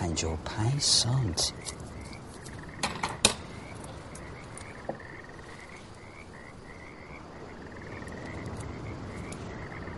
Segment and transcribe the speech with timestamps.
[0.00, 1.52] پنجا و پنج سانت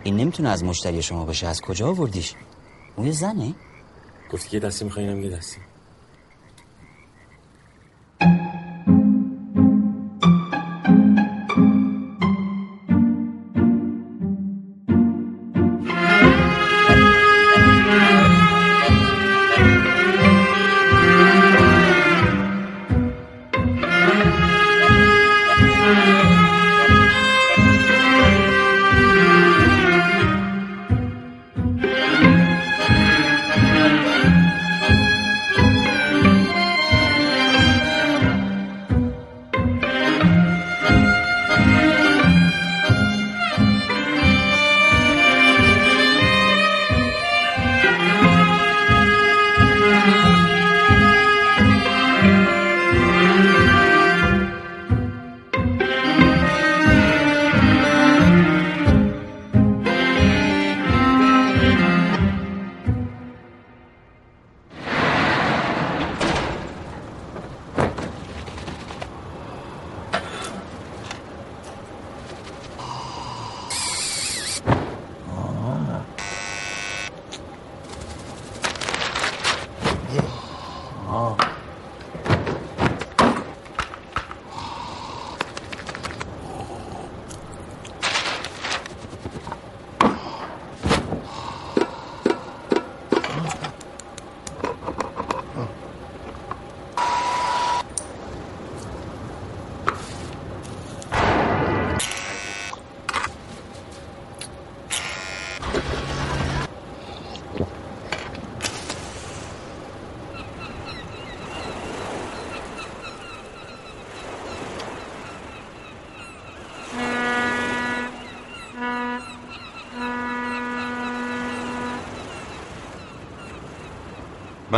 [0.03, 1.47] این نمی‌تونه از مشتری شما باشه.
[1.47, 2.33] از کجا آوردیش؟
[2.97, 3.53] موی زنه؟
[4.31, 5.57] گفتی که دستی میخوایی یه دستی.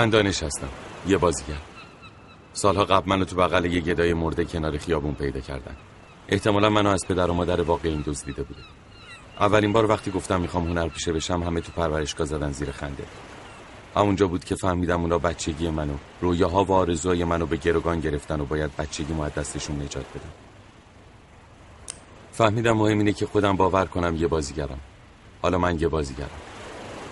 [0.05, 0.67] من دانش هستم.
[1.07, 1.57] یه بازیگر.
[2.53, 5.75] سالها قبل منو تو بغل یه گدای مرده کنار خیابون پیدا کردن.
[6.27, 8.61] احتمالا منو از پدر و مادر این دزدیده بوده.
[9.39, 13.03] اولین بار وقتی گفتم می‌خوام هنر پیشه بشم همه تو پرورشگاه زدن زیر خنده.
[13.95, 18.45] همونجا بود که فهمیدم اونا بچگی منو رویاها و آرزوهای منو به گروگان گرفتن و
[18.45, 20.33] باید بچگی ما دستشون نجات بدم
[22.31, 24.79] فهمیدم مهم اینه که خودم باور کنم یه بازیگرم.
[25.41, 26.29] حالا من یه بازیگرم.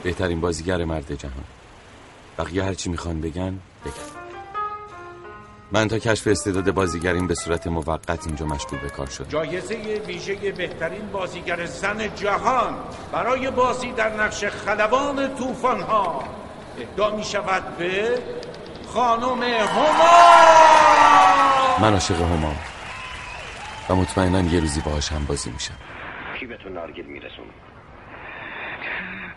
[0.03, 1.62] بهترین بازیگر مرد جهان.
[2.37, 4.13] بقیه هرچی می‌خوان بگن بگن.
[5.71, 9.29] من تا کشف استعداد بازیگریم به صورت موقت اینجا مشغول به کار شدم.
[9.29, 9.75] جایزه
[10.07, 12.73] ویژه بهترین بازیگر زن جهان
[13.11, 16.23] برای بازی در نقش خلبان توفان ها
[16.79, 18.19] اهدا می شود به
[18.87, 19.93] خانم هما.
[21.81, 22.55] من عاشق همام
[23.89, 25.73] و مطمئنا یه روزی باهاش هم بازی میشم.
[26.39, 27.45] کی به تو نارگیل میرسون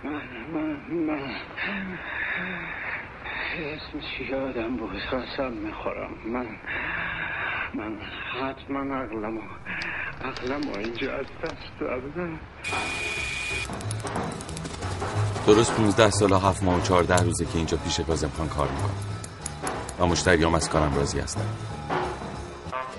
[0.04, 1.38] من من من
[3.58, 6.10] اسمش یادم بود؟ قسم می‌خورم.
[6.26, 6.46] من
[7.74, 7.98] من
[8.40, 9.40] حتما عقلمو
[10.24, 12.38] عقلمو اینجا از دست دادم.
[15.46, 18.90] درست 15 سال و 7 ماه و 14 روزه که اینجا پیش کازم کار می‌کنم.
[19.98, 21.46] و مشتریام از کارم راضی هستم.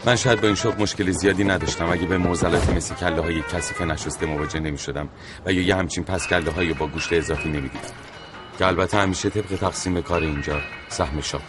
[0.05, 1.89] من شاید با این شغل مشکل زیادی نداشتم.
[1.89, 5.09] اگه به معضلات مثل کله های کثیف نشسته مواجه نمی شدم
[5.45, 8.16] و یا یه همچین پس کله های با گوشت اضافی نمی دیدم
[8.57, 11.41] که البته همیشه طبق تقسیم کار اینجا سهم شاه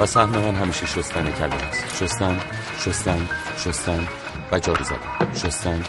[0.00, 2.40] و سهم من همیشه شستن کله است شستن
[2.78, 4.08] شستن شستن
[4.52, 5.34] و جارو زدن.
[5.34, 5.84] شستن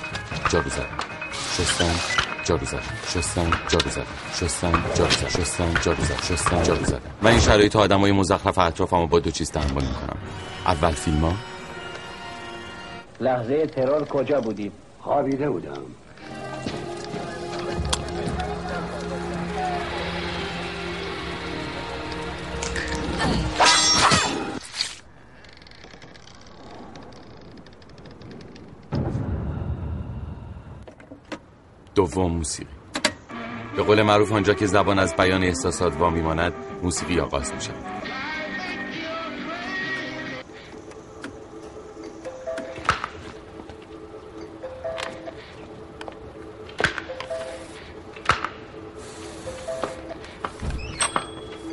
[0.49, 0.85] جارو زدن.
[1.57, 6.99] شستن جارو زدن شستن جارو زدن شستن جارو زدن شستن جارو زدن شستن جارو زدن
[7.21, 10.17] من این شرایط آدمای مزخرف اطرافمو با دو چیز تحمل می‌کنم.
[10.65, 11.33] اول فیلم ها
[13.19, 15.81] لحظه ترور کجا بودی؟ خوابیده بودم.
[32.01, 32.69] دوم موسیقی.
[33.75, 36.53] به قول معروف آنجا که زبان از بیان احساسات وا میماند
[36.83, 37.75] موسیقی آغاز می شود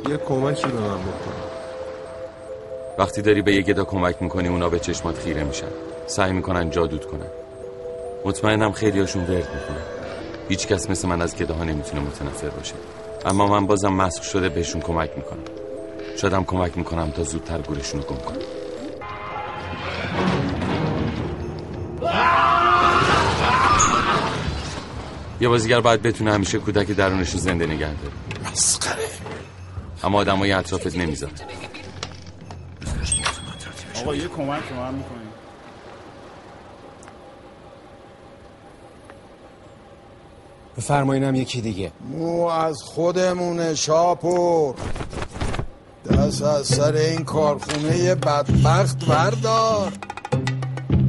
[0.09, 1.33] یه کمکی به من بکن.
[2.97, 5.67] وقتی داری به یه گدا کمک می‌کنی اونا به چشمات خیره میشن.
[6.07, 7.29] سعی می‌کنن جادود کنن.
[8.25, 9.98] مطمئنم خیلی هاشون ورد می‌کنن.
[10.49, 12.73] هیچ کس مثل من از گده ها نمی‌تونه متنفر باشه.
[13.25, 15.43] اما من بازم مسخ شده بهشون کمک می‌کنم.
[16.21, 18.37] شادم کمک می‌کنم تا زودتر گورشون رو گم کنم.
[25.41, 28.13] یه بازیگر باید بتونه همیشه کودک درونش رو زنده نگه داره.
[28.51, 29.05] مسخره.
[30.03, 31.33] اما آدمای اطرافت نمی‌ذارن
[33.95, 35.18] آقا یه کمک که من می‌کنیم
[40.79, 41.91] بفرمایینم یکی دیگه.
[42.11, 44.75] مو از خودمونه شاپور
[46.11, 49.91] دست از سر این کارخونه بدبخت بردار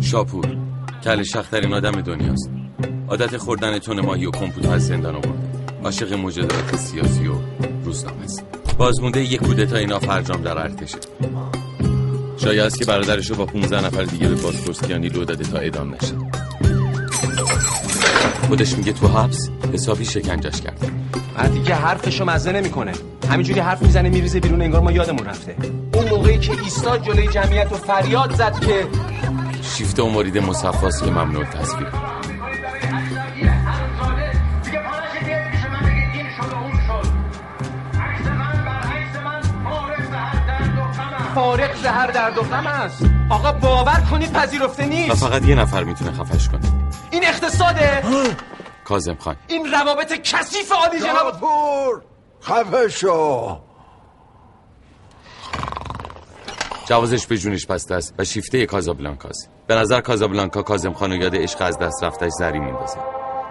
[0.01, 0.57] شاپور
[1.05, 2.51] کل شخترین آدم دنیاست.
[3.09, 5.39] عادت خوردن تون ماهی و کمپوت از زندان آورده.
[5.85, 7.35] عاشق مجادلات سیاسی و
[7.85, 8.45] روزنامه است.
[8.79, 10.99] بازمونده یک کودتای نافرجام در ارتشه.
[12.37, 15.95] شایع است که برادرش رو با 15 نفر دیگه به بازپرسیانی لو داده تا اعدام
[15.95, 16.15] نشه.
[18.51, 20.91] خودش میگه تو حبس حسابی شکنجش کرد
[21.39, 22.93] مردی که حرفشو مزه نمی‌کنه.
[23.31, 25.57] همینجوری حرف می‌زنه میریزه بیرون انگار ما یادمون رفته.
[25.95, 28.87] اون موقعی که ایستاد جلوی جمعیت و فریاد زد که
[29.63, 31.89] شیفته و مرید مصفاست که ممنوع تصویر.
[41.35, 43.05] فارق زهر درد و غم است.
[43.29, 46.70] آقا باور کنید پذیرفته و نیست فقط یه نفر می‌تونه خفش کنه.
[47.21, 48.03] این اقتصاده.
[48.85, 49.37] کازم خان.
[49.49, 51.33] این روابط کثیف عالی جناب.
[51.33, 52.03] شاپور
[52.43, 53.59] خفه شو.
[56.89, 59.51] جوازش به جونش بسته است و شیفته کازابلانکاست.
[59.67, 62.99] به نظر کازابلانکا کازم خان یاد عشق از دست رفتش زری میندازه.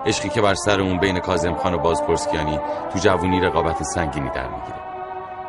[0.06, 2.60] عشقی که بر سر اون بین کازم خان و بازپرسکیانی
[2.94, 4.80] تو جوونی رقابت سنگینی در می‌گیره.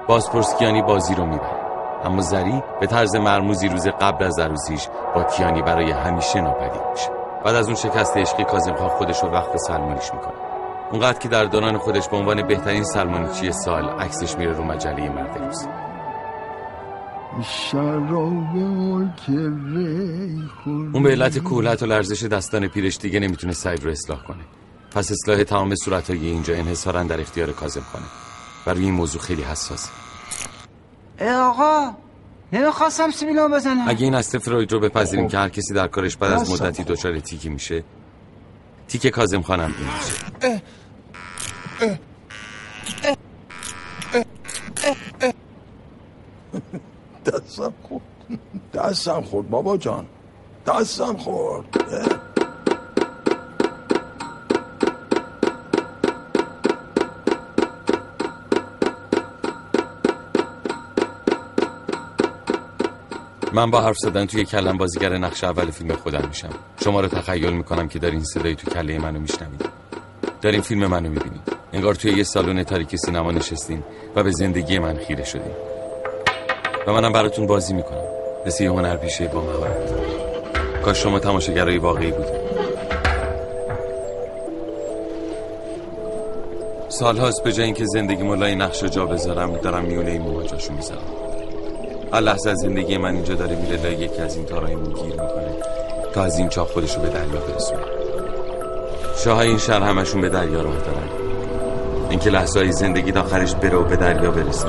[0.09, 1.61] بازپرسکیانی بازی رو می‌بره.
[2.05, 7.20] اما زری به طرز مرموزی روز قبل از عروسیش با کیانی برای همیشه ناپدید میشه.
[7.45, 10.35] بعد از اون شکست عشقی کازم خان خودش رو وقت سلمانیش می‌کنه.
[10.91, 15.39] اونقدر که در دوران خودش به عنوان بهترین سلمانیچی سال عکسش میره رو مجله مرد
[15.39, 15.67] روز
[20.95, 24.45] اون به علت کولت و لرزش دستان پیرش دیگه نمی‌تونه سعی رو اصلاح کنه.
[24.95, 28.05] پس اصلاح تمام صورتهای اینجا انحصارا در اختیار کازم خانه.
[28.67, 29.91] و روی این موضوع خیلی حساسه.
[31.21, 31.91] ای آقا
[32.53, 33.89] نمی‌خواستم سیبیلو بزنم.
[33.89, 37.21] اگه این اصل فروید رو بپذیریم که هر کسی در کارش بعد از مدتی دچار
[37.21, 37.85] تیکی میشه
[38.89, 40.63] تیک کازم خانم میشه.
[47.27, 48.03] دستم خورد.
[48.75, 50.07] دستم خورد بابا جان.
[50.67, 51.67] دستم خورد.
[63.53, 66.49] من با حرف زدن توی کلم بازیگر نقش اول فیلم خودم میشم.
[66.85, 69.69] شما رو تخیل می‌کنم که دارین صدای تو کله منو میشنوید.
[70.43, 71.41] دارین فیلم منو می‌بینید.
[71.73, 73.83] انگار توی یه سالن تاریک سینما نشستین
[74.17, 75.53] و به زندگی من خیره شدین.
[76.87, 78.05] و منم براتون بازی می‌کنم.
[78.47, 79.91] مثل یه هنر پیشه با مهارت
[80.85, 82.41] کاش شما تماشاگرای واقعی بودید
[86.89, 91.30] سالهاست به جای اینکه زندگی ملای نقش جا بذارم دارم میونه این مواجهشو می‌ذارم.
[92.13, 95.55] هر لحظه از زندگی من اینجا داره میره لای یکی از این تارایمون گیر می‌کنه
[96.13, 97.81] تا از این چاه خودش رو به دریا برسونه.
[99.25, 101.09] شاهای این شهر همشون به دریا راه دارن.
[102.11, 104.69] اینکه لحظه های زندگی آخرش بره و به دریا برسه.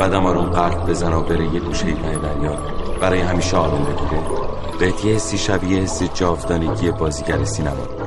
[0.00, 2.58] بعد اما رو غرق بزنه و بره یه گوشه ته دریا
[3.00, 4.22] برای همیشه آروم بگیره
[4.80, 8.03] بهت یه حسی شبیه حس جاودانگی بازیگر سینما.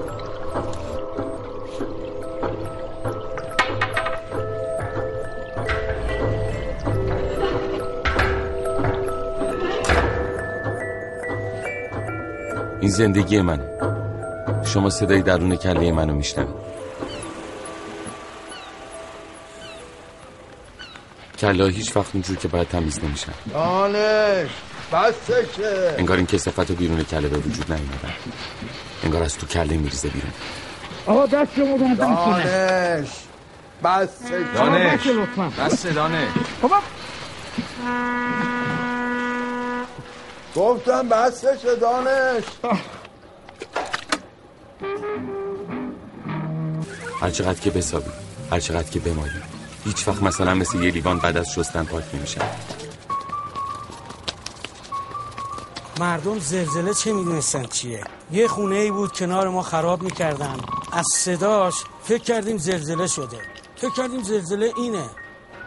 [12.88, 13.70] این زندگی منه.
[14.66, 16.56] شما صدای درون کله منو میشنوید.
[21.40, 23.32] کله ها هیچ وقت اونجور که باید تمیز نمیشن.
[23.54, 24.50] دانش
[24.94, 28.14] بسشه انگار این کسافت رو بیرون کله به وجود نیومدن
[29.04, 30.32] انگار از تو کله میریزه بیرون.
[31.96, 33.10] دانش.
[33.84, 35.08] بسشه دانش
[35.60, 36.28] بس دانش.
[40.58, 42.44] گفتم بسشه دانش.
[47.22, 48.12] هر چقدر که بسابی
[48.52, 49.42] هر چقدر که بمالی
[49.86, 52.42] هیچ وقت مثلا مثل یه لیوان بعد از شستن پاک نمیشن.
[56.00, 60.58] مردم زلزله چه می‌دونستن چیه؟ یه خونه ای بود کنار ما خراب می‌کردن.
[60.92, 63.40] از صداش فکر کردیم زلزله شده.
[63.76, 65.10] فکر کردیم زلزله اینه.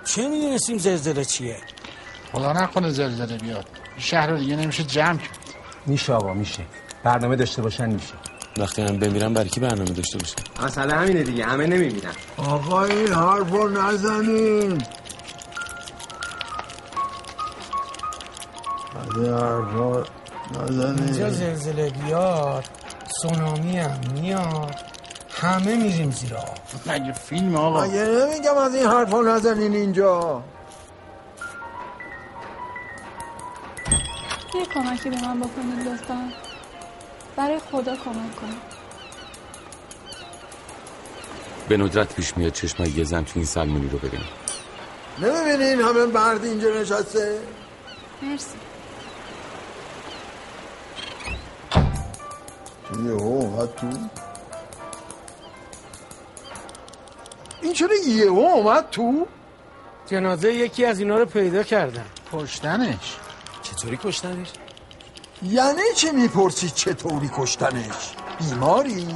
[0.04, 1.56] چه می‌دونستیم زلزله چیه؟
[2.32, 3.79] خدا نکنه زلزله بیاد.
[4.00, 5.38] شهر رو دیگه نمیشه جمع کرد.
[5.87, 6.62] میشه آقا میشه.
[7.04, 8.14] برنامه داشته باشن میشه.
[8.59, 12.12] وقتی هم بمیرم برای کی برنامه داشته باشه؟ مسئله همینه دیگه همه نمی‌بینن.
[12.37, 14.83] آقا این حرف رو نزنین.
[21.07, 22.64] اینجا زلزله بیاد
[23.23, 24.76] سونامی هم میاد.
[25.30, 26.59] همه میریم زیر آب.
[26.87, 30.42] مگه فیلم آقا؟ مگه نمیگم از این حرف رو نزنین اینجا؟
[34.54, 36.28] یه کمکی به من بکنید لطفا.
[37.37, 38.80] برای خدا کمک کنید.
[41.69, 44.25] به ندرت پیش میاد چشمای یه زن تو این سلمونی رو ببینم.
[45.19, 47.38] نمی‌بینین همه مرد اینجا نشسته؟
[48.23, 48.57] مرسی.
[53.04, 53.87] یه اومد تو.
[57.62, 59.26] این چرا یه اومد تو؟
[60.07, 62.04] جنازه یکی از اینا رو پیدا کردن.
[62.33, 63.16] کشتنش.
[63.71, 64.49] چطوری کشتنش؟
[65.43, 69.09] یعنی چی می‌پرسی چطوری کشتنش؟ بیماری؟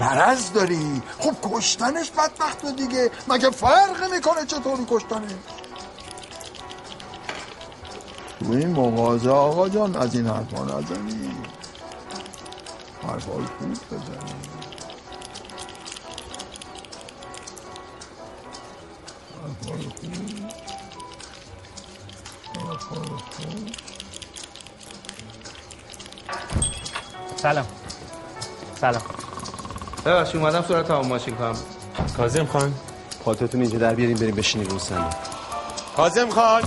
[0.00, 3.10] مرض داری؟ خب کشتنش بدبخت و دیگه.
[3.28, 5.32] مگه فرق می‌کنه چطوری کشتنش؟
[8.40, 11.30] تو این مغازه آقا جان از این حرفا نزنی.
[13.02, 14.34] حرفای خوب بزنی.
[19.42, 20.77] حرفای خوب.
[27.36, 27.66] سلام.
[28.80, 29.02] سلام.
[30.06, 31.56] ببخشید اومدم سرعت تمام ماشین کنم.
[32.16, 32.74] کاظم خان.
[33.24, 35.12] پاتتون اینجا در بیاریم بریم بشینیم رو صندوق
[35.96, 36.62] کازم خان.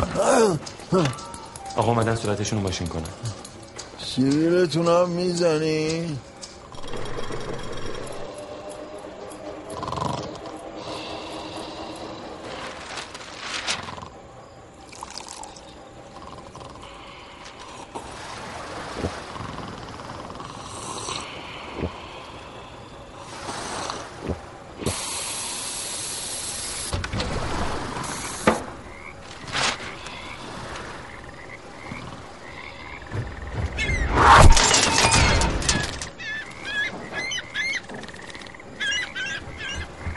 [1.76, 3.04] آقا اومدن صورتشون رو ماشین کنن.
[4.06, 6.18] سیبیلتون هم می‌زنی؟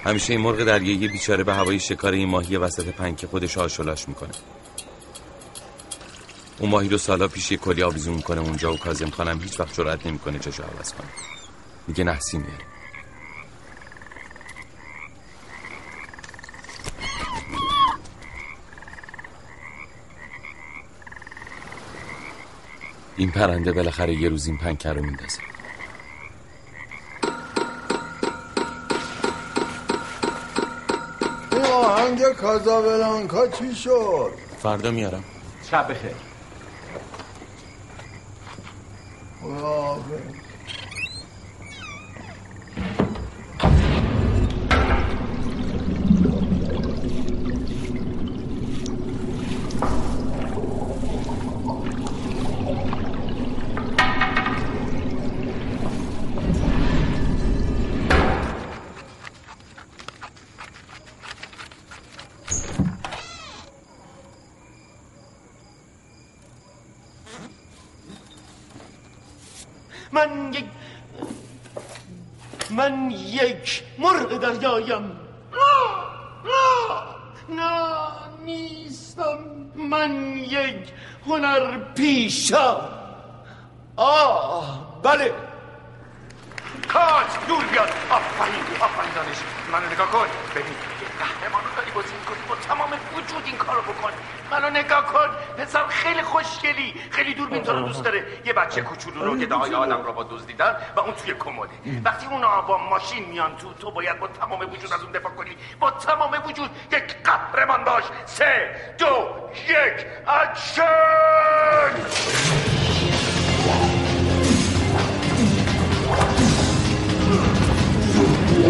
[0.05, 4.31] همیشه این مرغ دریایی بیچاره به هوای شکار این ماهی وسط پنکه خودش آشولاش می‌کنه.
[6.59, 9.75] اون ماهی رو سالا پیش یه کلی آویزون می‌کنه اونجا و کازم خانم هیچ وقت
[9.75, 11.09] جرأت نمی‌کنه چشو عوض کنه.
[11.87, 12.65] میگه نحسی میاره.
[23.17, 25.39] این پرنده بالاخره یه روز این پنکه رو میندازه.
[32.15, 35.25] آهنگ کازابلانکا چی شد؟ فردا میارم
[35.71, 36.13] شب بخیر.
[70.15, 70.65] من یک
[72.71, 73.83] من یک
[74.35, 75.21] مرغ دریایم.
[76.45, 78.01] نه نه
[78.45, 79.39] نیستم.
[79.75, 80.93] من یک
[81.27, 82.81] هنر پیشم.
[83.97, 85.35] آه بله.
[86.89, 87.89] کاج دور بیاد.
[88.11, 89.37] آفرین آفرین دانش.
[89.73, 90.27] منو نگاه کن.
[90.55, 92.49] ببین یه قهرمان داری بازی می‌کنی.
[92.49, 94.11] با تمام وجود این کارو بکن.
[94.51, 95.29] منو نگاه کن.
[95.59, 96.95] پسر خیلی خوشگلی.
[97.11, 100.23] خیلی دور بین رو دوست داره یه بچه کوچولو رو که دای آدم رو با
[100.23, 102.01] دزدیدن و اون توی کمده.
[102.05, 105.57] وقتی اون با ماشین میان تو تو باید با تمام وجود از اون دفاع کنی.
[105.81, 108.05] با تمام وجود یک قهرمان باش.
[108.27, 109.29] سه دو
[109.69, 110.85] یک اکشن!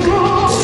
[0.06, 0.63] Oh!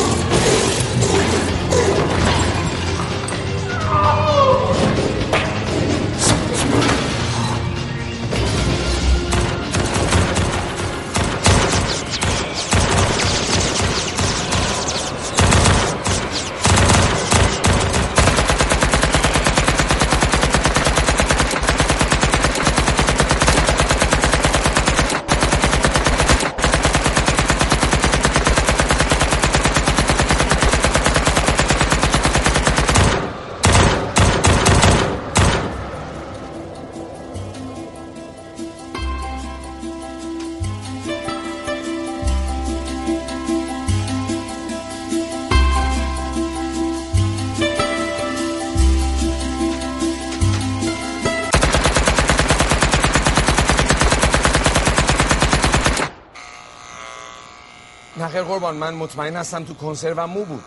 [58.51, 60.63] قربان من مطمئن هستم تو کنسروم مو بود.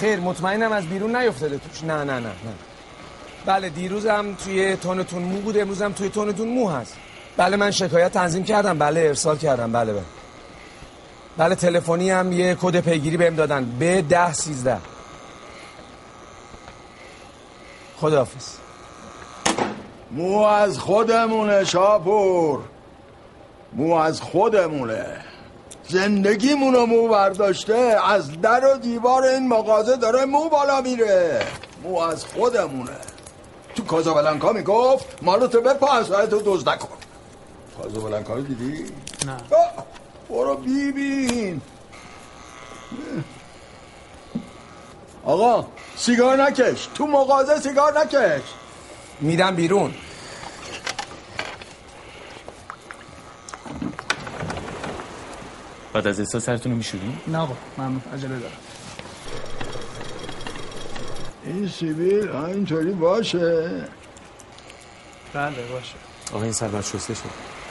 [0.00, 1.84] خیر مطمئنم از بیرون نیفتاده توش.
[1.84, 2.54] نه نه نه نه.
[3.46, 6.96] بله دیروزم توی تونتون مو بود امروزم توی تونتون مو هست.
[7.36, 8.78] بله من شکایت تنظیم کردم.
[8.78, 9.72] بله ارسال کردم.
[9.72, 10.02] بله بله.
[11.36, 13.64] بله تلفنی هم یه کد پیگیری بهم دادن.
[13.78, 14.78] به ده سیزده.
[17.96, 18.48] خداحافظ.
[20.10, 22.60] مو از خودمونه شاپور.
[23.72, 25.24] مو از خودمونه.
[25.88, 31.46] زندگیمونو مو برداشته از در و دیوار این مغازه داره مو بالا میره.
[31.82, 32.96] مو از خودمونه.
[33.76, 36.88] تو کازابلنکا می‌گفت مالو تو بپا از تو دزد نکن.
[37.82, 38.84] کازابلنکا رو دیدی؟
[39.26, 39.36] نه.
[40.30, 41.60] برو بیبین.
[45.24, 45.66] آقا
[45.96, 46.88] سیگار نکش.
[46.94, 48.42] تو مغازه سیگار نکش.
[49.20, 49.94] میدم بیرون.
[55.98, 58.02] بعد از احساس سرتون رو میشورین؟ نه آقا ممنون.
[58.14, 58.52] عجله دارم.
[61.44, 63.70] این سیبیل اینطوری باشه.
[65.34, 65.94] بله باشه.
[66.32, 67.22] آقا این سر شسته شد.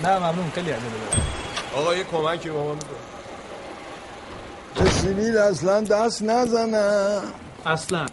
[0.04, 0.52] نه ممنون.
[0.56, 1.26] خیلی عجله دارم.
[1.76, 2.90] آقا یه کمکی به ما می‌کنه.
[4.76, 7.20] که سیبیل اصلا دست نزنه.
[7.66, 8.06] اصلا.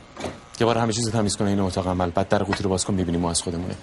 [0.61, 2.11] یه بار همه چیز رو تمیز کنه این اتاق عمل.
[2.11, 3.75] بعد در قوطی رو باز کن ببینیم ما از خودمونه.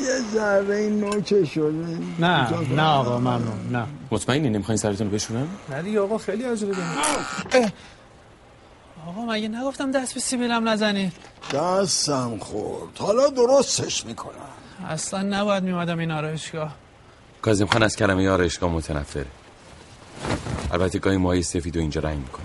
[0.00, 1.98] یه ذره این نوچه شده.
[2.18, 3.86] نه نه آقا ممنون نه.
[4.10, 7.72] مطمئنی؟ نمی‌خواین سرتون بشورن نه دیگه آقا خیلی عجله دارم
[9.08, 11.12] آقا مگه نگفتم دست به سیبیلم نزنید
[11.52, 12.98] دستم خورد.
[12.98, 14.32] حالا درستش می‌کنم.
[14.88, 16.74] اصلا نباید میمدم این آرایشگاه.
[17.42, 19.26] کازم خان از کلمه آرایشگاه متنفره.
[20.72, 22.44] البته گاهی ماهی سفید و اینجا رنگ می‌کنه.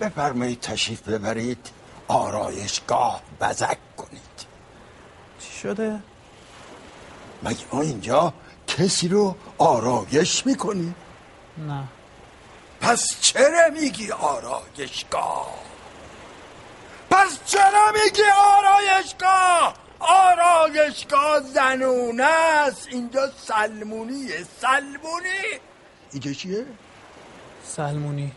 [0.00, 1.70] بفرمایید تشریف ببرید.
[2.08, 4.36] آرایشگاه بزک کنید.
[5.40, 5.98] چی شده؟
[7.42, 8.32] مگه ما اینجا
[8.66, 10.94] کسی رو آرایش می‌کنیم؟
[11.58, 11.84] نه.
[12.80, 15.54] پس چرا میگی آرایشگاه؟
[17.10, 18.22] پس چرا میگی
[18.58, 22.88] آرایشگاه؟ آرایشگاه زنونه است.
[22.90, 25.60] اینجا سلمونیه سلمونی.
[26.12, 26.66] اینجا چیه؟
[27.64, 28.32] سلمونی.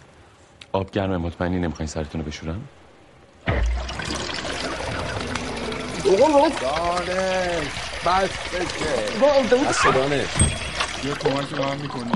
[0.72, 2.62] آب گرمه مطمئنی نمی‌خواین سرتون رو بشورن
[6.62, 7.89] دانش.
[8.06, 8.30] بس
[9.22, 10.28] بشه از دانش
[11.04, 12.12] یه کمکی به می‌کنی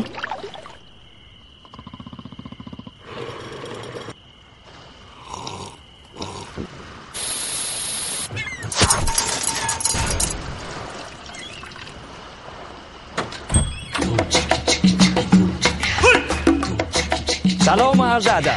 [17.66, 18.52] سلام و عرض ادب.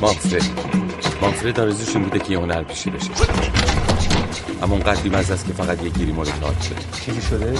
[0.00, 0.42] مانفرد
[1.22, 3.10] مانفرد آرزوش این بوده که یه هنر پیشی بشه
[4.62, 7.52] اما اون قدری مزه است که فقط یه گیری مورد تاعت شده چیزی شده؟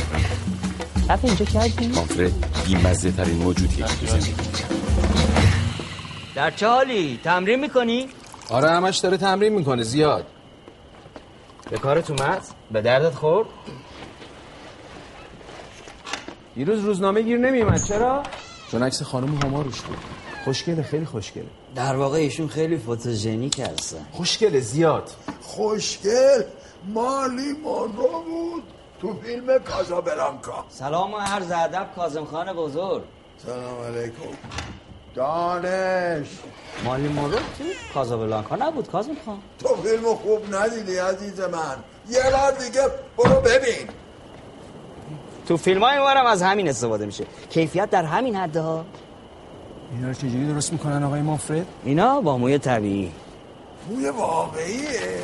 [1.08, 2.32] رفت اینجا کردی؟ مانفرد
[2.66, 4.34] بیمزه ترین موجودیه که زندگی
[6.34, 8.08] در چه حالی؟ تمرین می‌کنی؟
[8.50, 10.26] آره همش داره تمرین می‌کنه زیاد
[11.70, 13.48] به کارت اومد؟ به دردت خورد؟
[16.54, 18.22] دیروز روزنامه گیر نمیومد چرا؟
[18.70, 19.98] چون عکس خانم هما روش بود
[20.44, 26.42] خوشگله خیلی خوشگله در واقع ایشون خیلی فوتوژنیک هستن خوشگله زیاد خوشگل
[26.86, 28.62] مالی مانرو بود.
[29.00, 33.02] تو فیلم کازابلانکا سلام و عرض ادب کاظم خان بزرگ.
[33.46, 34.36] سلام علیکم.
[35.14, 36.26] دانش.
[36.84, 37.64] مالی مورو تو
[37.94, 39.38] کازابلانکا نبود کاظم خان.
[39.58, 41.76] تو فیلم خوب ندیدی عزیز من.
[42.08, 42.82] یه بار دیگه
[43.16, 43.88] برو ببین.
[45.48, 47.24] تو فیلم های ما هم از همین استفاده میشه.
[47.50, 48.84] کیفیت در همین حده ها
[49.92, 53.12] اینا رو چجوری درست می‌کنن آقای مافرد؟ اینا با موی طبیعی.
[53.90, 55.22] موی واقعیه.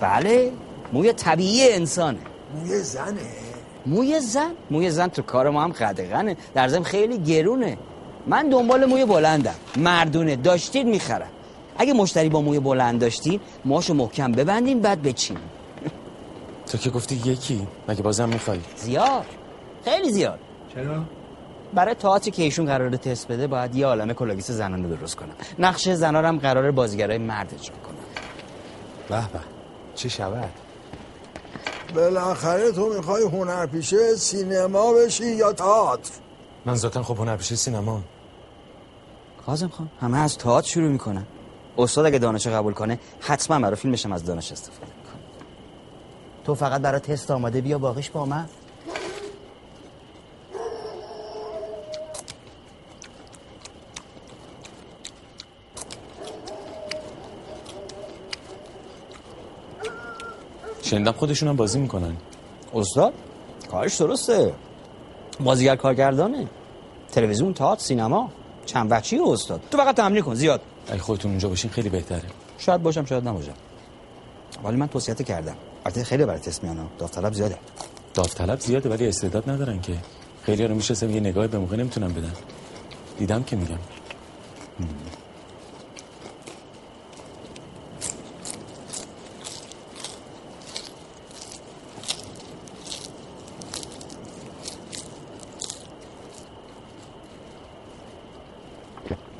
[0.00, 0.52] بله.
[0.92, 2.18] موی طبیعی انسانه.
[2.54, 3.20] موی زنه.
[3.86, 6.36] موی زن؟ موی زن تو کار ما هم قدغنه.
[6.54, 7.78] در ضمن خیلی گرونه.
[8.26, 9.54] من دنبال موی بلندم.
[9.76, 11.30] مردونه داشتید می‌خرم.
[11.78, 15.42] اگه مشتری با موی بلند داشتین موهاشو محکم ببندین بعد بچینین
[16.66, 19.26] تو که گفتی یکی مگه بازم می‌خوای؟ زیاد.
[19.84, 20.38] خیلی زیاد.
[20.74, 21.02] چرا؟
[21.74, 25.34] برای تئاتری که ایشون قراره تست بده باید یه عالمه کلاگیس زنانه درست کنم.
[25.58, 27.94] نقش زنا رو هم قراره بازیگرای مرد اجرا کنن.
[29.08, 29.40] به به.
[29.94, 30.50] چه شود؟
[31.94, 36.10] بالاخره تو می‌خوای هنرپیشه سینما بشی یا تئاتر؟
[36.64, 38.00] من ذاتا خب هنرپیشه سینما.
[39.46, 41.26] کاظم خان همه از تئاتر شروع می‌کنن.
[41.78, 45.20] استاد اگه دانش قبول کنه حتما برای فیلمش هم از دانش استفاده می‌کنه.
[46.44, 48.48] تو فقط برای تست آماده بیا باقیش با من.
[60.90, 62.16] شنیدم خودشون هم بازی می‌کنن.
[62.74, 63.12] استاد
[63.70, 64.52] کارش درسته.
[65.40, 66.46] بازیگر کارگردانه.
[67.12, 68.30] تلویزیون تئاتر سینما.
[68.66, 70.60] چند بچی استاد؟ تو فقط تمرین کن زیاد.
[70.88, 72.28] اگه خودتون اونجا باشین خیلی بهتره.
[72.58, 73.52] شاید باشم شاید نباشم.
[74.64, 75.54] ولی من توصیت کردم.
[75.84, 77.58] البته خیلی برای تست میانم داوطلب زیاده.
[78.14, 79.96] داوطلب زیاده ولی استعداد ندارن که.
[80.42, 82.32] خیلی رو می‌شناسم یه نگاه به موقع نمی‌تونم بدن
[83.18, 83.78] دیدم که میگم.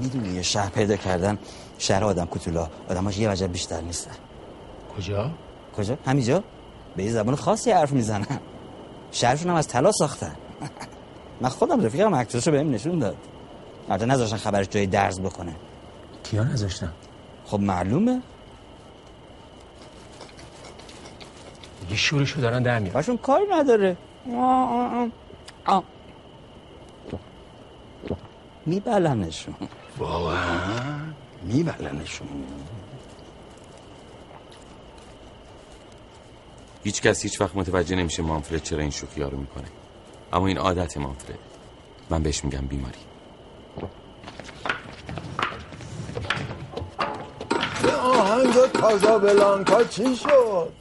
[0.01, 1.39] می‌دونی یه شهر پیدا کردن
[1.79, 4.15] شهر آدم کتولا آدماش یه وجب بیشتر نیستن.
[4.97, 5.31] کجا؟
[5.77, 6.43] کجا؟ همینجا؟
[6.97, 8.27] به یه زبان خاصی حرف می‌زنن.
[9.13, 10.37] شهرشون هم از طلا ساختن.
[11.41, 13.17] من خودم رفیقم عکساشو بهم نشون داد.
[13.89, 15.55] البته نذاشتن خبرش جای درز بکنه.
[16.23, 16.93] کیا نذاشتن؟
[17.47, 18.23] خب معلومه.
[21.91, 22.95] یه شورشو دارن در میارن.
[22.95, 23.97] باشون کاری نداره.
[28.67, 29.55] میبلنشون.
[30.01, 31.01] واقعا
[31.43, 32.29] میبلنشون
[36.85, 39.69] هیچ کس هیچ وقت متوجه نمیشه مانفرد چرا این شوخی ها رو می‌کنه.
[40.33, 41.39] اما این عادت مانفرد.
[42.11, 42.99] من بهش میگم بیماری.
[47.83, 50.73] به آهنگ کازابلانکا چی شد؟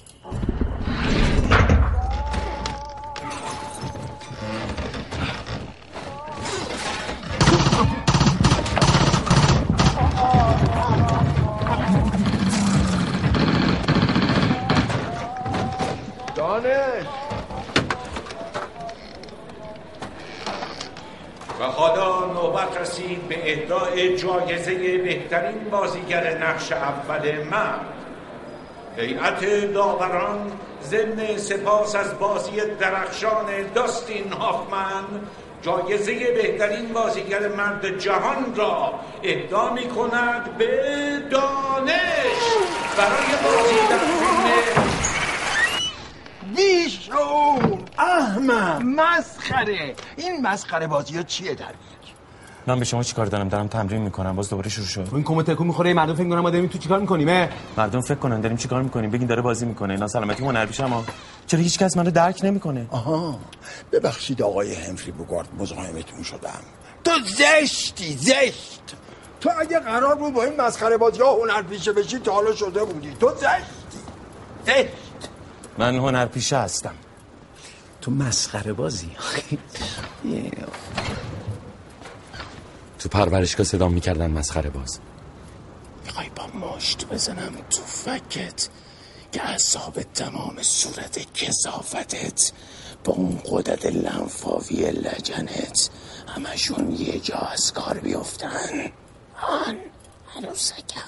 [16.59, 17.05] دانش
[21.59, 27.79] و حالا نوبت رسید به اهدای جایزه بهترین بازیگر نقش اول من.
[28.97, 30.51] هیئت داوران
[30.83, 33.45] ضمن سپاس از بازی درخشان
[33.75, 35.03] داستین هافمن
[35.61, 38.93] جایزه بهترین بازیگر مرد جهان را
[39.23, 42.41] اهدا می کند به دانش.
[42.97, 44.98] برای بازی در فیلم
[46.59, 48.81] بیشون احمد.
[48.81, 49.95] مسخره.
[50.17, 51.65] این مسخره بازی ها چیه در
[52.67, 54.35] من به شما چیکار دارم؟ دارم تمرین می‌کنم.
[54.35, 55.07] باز دوباره شروع شد.
[55.13, 58.41] این کمو تکون می‌خوره مردم فکر کنن ما داریم تو چیکار می‌کنیم مردم فکر کنن
[58.41, 59.93] داریم چیکار می‌کنیم؟ بگین داره بازی می‌کنه.
[59.93, 61.05] اینا سلامتی هنر پیش اما
[61.47, 63.39] چرا هیچ کس منو درک نمی‌کنه؟ آها.
[63.91, 66.59] ببخشید آقای همفری بوگارد مزاحمتون شدم.
[67.03, 68.81] تو زشتی زشت.
[69.41, 72.83] تو اگه قرار بود با این مسخره بازی ها هنر پیشه بشی تا حالا شده
[72.83, 73.13] بودی.
[73.19, 73.99] تو زشتی.
[74.65, 75.08] زشت.
[75.79, 76.95] من هنر پیشه هستم.
[78.01, 79.11] تو مسخره بازی.
[82.99, 84.99] تو پرورشگاه صدا می‌کردن مسخره باز.
[86.05, 88.69] می‌خوای با مشت بزنم تو فکت
[89.31, 92.51] که اصاب تمام صورت کسافتت
[93.03, 95.89] با اون قدرت لنفاوی لجنت
[96.35, 98.91] همشون یه جا از کار بیفتن.
[99.41, 99.77] آن
[100.35, 101.01] عروسکم.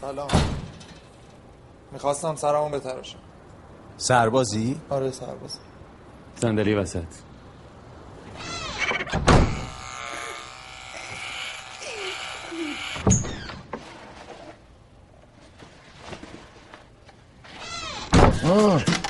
[0.00, 0.28] سلام.
[1.94, 3.18] می‌خواستم سرمون بتراشم
[3.96, 5.58] سربازی؟ آره سرباز
[6.40, 7.04] صندلی وسط
[18.44, 19.03] آه.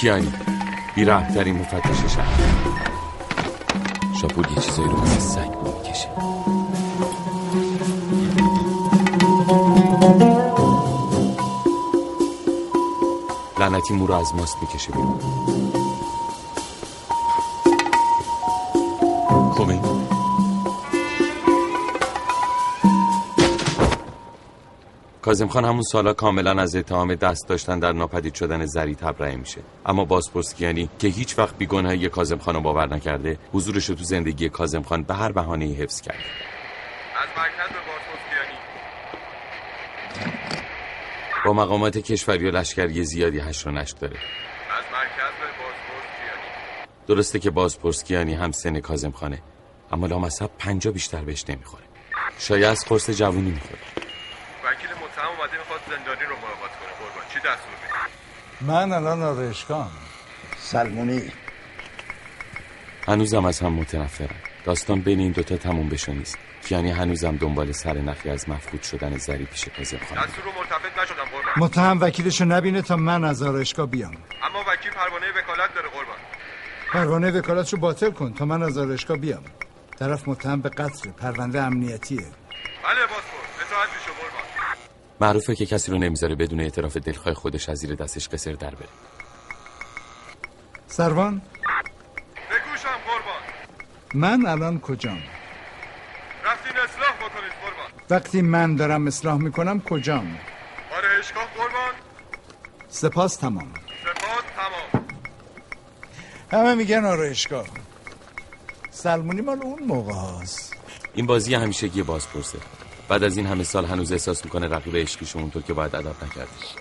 [0.00, 0.32] کیانی؟
[0.94, 2.40] بیرحترین مفتش شهر.
[4.20, 6.08] شاپور یه چیزایی رو مثل سگ می‌کشه.
[13.60, 15.20] لعنتی مو رو از ماست می‌کشه بیرون.
[25.26, 29.60] کازم خان همون سالا کاملا از اتهام دست داشتن در ناپدید شدن زری تبرئه میشه
[29.86, 34.48] اما بازپرسکیانی که هیچ وقت بیگناهی کازم خان رو باور نکرده حضورش رو تو زندگی
[34.48, 36.14] کازم خان به هر بهانه‌ای حفظ کرد.
[36.16, 38.58] از مرکز به بازپرسیانی
[41.46, 44.16] با مقامات کشوری و لشکری زیادی هش و نشت داره.
[44.16, 46.48] از مرکز به بازپرسیانی
[47.06, 49.42] درسته که بازپرسکیانی هم سن کازم خانه
[49.92, 51.84] اما لامصب پنجا بیشتر بهش نمی‌خوره.
[52.38, 53.80] شاید از قرص جوونی می‌خوره
[54.66, 57.94] وکیل متهم اومده می‌خواد زندانی رو مراقبت کنه قربان چی دستور میدی
[58.60, 59.90] من الان آرایشگاه
[60.58, 61.22] سلمونی.
[63.08, 64.36] هنوزم از هم متنفرن.
[64.64, 66.38] داستان بین این دوتا تموم بشه نیست.
[66.70, 71.02] یعنی هنوزم دنبال سر نخی از مفقود شدن زری پیش کازم خانه دستور رو مرتفع
[71.02, 71.52] نشدم قربان.
[71.56, 74.14] متهم وکیلشو نبینه تا من از آرایشگاه بیام.
[74.42, 76.16] اما وکیل پروانه وکالت داره قربان.
[76.92, 79.42] پروانه وکالتشو باطل کن تا من از آرایشگاه بیام.
[79.98, 82.18] طرف متهم به قتل پرونده امنیتیه.
[82.20, 84.42] بله بازپرس اطاعت میشه قربان
[85.20, 88.88] معروفه که کسی رو نمی‌ذاره بدون اعتراف دلخواه خودش از زیر دستش قصر در بره.
[90.86, 91.42] سروان؟
[92.50, 93.42] بگوشم قربان.
[94.14, 95.22] من الان کجام؟
[96.44, 97.90] رفتین اصلاح بکنید قربان.
[98.10, 100.38] وقتی من دارم اصلاح می‌کنم کجام؟
[100.98, 101.94] آرایشگاه قربان.
[102.88, 103.74] سپاس تمام.
[104.02, 105.04] سپاس تمام.
[106.52, 107.66] همه میگن آرایشگاه
[108.90, 110.76] سلمونی مال اون موقع هست
[111.14, 112.58] این بازی همیشگی بازپرسه.
[113.08, 116.74] بعد از این همه سال هنوز احساس می‌کنه رقیب عشقیش اونطور که باید ادب نکردش.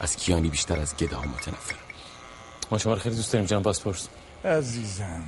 [0.00, 1.76] از کیانی بیشتر از گدا متنفر.
[2.70, 4.08] ما شما رو خیلی دوست داریم جناب بازپرس
[4.44, 5.24] عزیزم.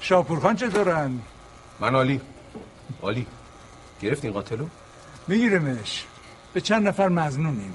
[0.00, 1.20] شاپورخان چطورن؟
[1.80, 2.20] من عالی.
[3.02, 3.26] عالی.
[4.02, 4.66] گرفتین قاتلو؟
[5.28, 6.04] میگیرمش.
[6.54, 7.74] به چند نفر مزنونیم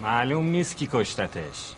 [0.00, 1.72] معلوم نیست کی کشتتش.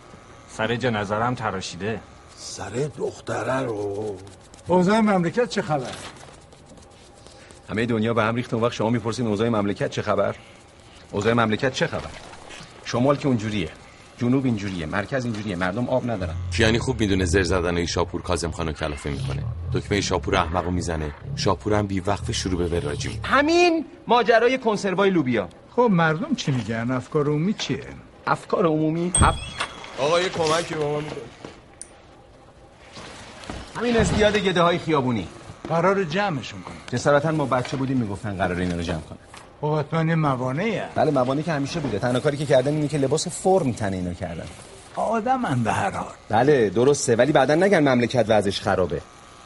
[0.50, 2.00] سر جنازرم تراشیده.
[2.36, 4.16] سر دختره رو.
[4.66, 5.94] اوضاع مملکت چه خبر؟
[7.70, 10.36] همه دنیا به هم ریخت اون وقت شما می‌پرسین اوضاع مملکت چه خبر؟
[11.12, 12.10] اوضاع مملکت چه خبر؟
[12.84, 13.68] شمال که اونجوریه.
[14.18, 14.86] جنوب اینجوریه.
[14.86, 15.56] مرکز اینجوریه.
[15.56, 16.34] مردم آب ندارن.
[16.56, 19.42] کیانی خوب می‌دونه زر زدن ای شاپور کازم خانو کلافه می‌کنه.
[19.72, 21.14] دکمه شاپور احمقو می‌زنه.
[21.36, 23.20] شاپور هم بی وقف شروع به وراجی.
[23.24, 25.48] همین ماجرای کنسروای لوبیا.
[25.76, 27.84] خب مردم چی میگن؟ افکار عمومی چیه؟
[28.26, 29.34] افکار عمومی؟ اف...
[29.98, 31.16] آقا یه کمکی به ما میده
[33.76, 35.28] همین ازدیاد گده های خیابونی.
[35.68, 39.18] قرار جمعشون کنه جسارتا ما بچه بودیم می‌گفتن قرار اینا رو جمع کنن.
[39.60, 41.98] خب حتما یه موانعی بله موانعی که همیشه بوده.
[41.98, 44.46] تنها کاری که کردن اینه که لباس فرم تنه اینا کردن.
[44.96, 46.12] آدم به هر حال.
[46.28, 47.16] بله درسته.
[47.16, 49.00] ولی بعدا نگن مملکت وضعش خرابه.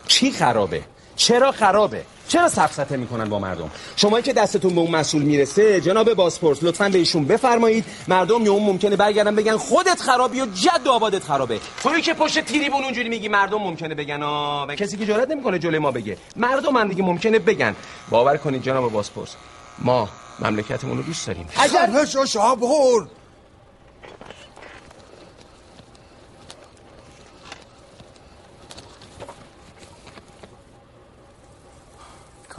[0.07, 0.83] چی خرابه؟
[1.18, 6.14] چرا خرابه؟ چرا سفسطه می‌کنن با مردم؟ شما که دستتون به اون مسئول می‌رسه جناب
[6.14, 7.85] بازپرس لطفا به ایشون بفرمایید.
[8.09, 11.61] مردم یا اون ممکنه برگردن بگن خودت خرابی و جد آبادت خرابه.
[11.83, 15.78] توی که پشت تریبون اونجوری میگی مردم ممکنه بگن آ کسی که جرئت نمی‌کنه جلوی
[15.78, 16.16] ما بگه.
[16.37, 17.76] مردم هم دیگه ممکنه بگن.
[18.11, 19.37] باور کنید جناب بازپرس
[19.78, 21.48] ما مملکتمون رو دوست داریم.
[21.57, 23.09] اگر شو شابور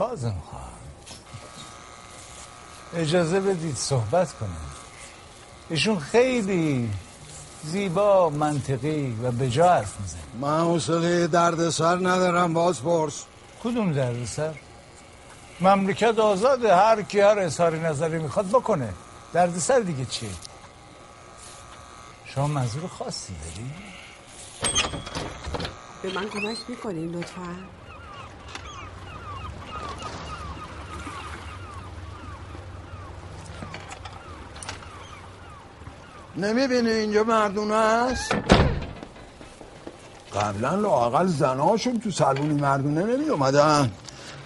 [0.00, 0.60] کازم خان
[2.94, 4.70] اجازه بدید صحبت کنم.
[5.70, 6.90] ایشون خیلی
[7.64, 10.20] زیبا منطقی و بجا حرف می‌زنه.
[10.40, 13.24] من حوصله دردسر ندارم باز پرس.
[13.64, 14.54] کدوم دردسر؟
[15.60, 18.92] مملکت آزاده هر کی هر اظهار نظری می‌خواد بکنه.
[19.32, 20.30] دردسر دیگه چیه؟
[22.24, 23.70] شما منظور خاصی داری؟
[26.02, 27.79] به من کمک می‌کنین لطفا؟
[36.36, 38.34] نمی‌بینی اینجا مردونه هست
[40.34, 43.92] قبلا لاقل زناشون تو سلونی مردونه نمی اومدن.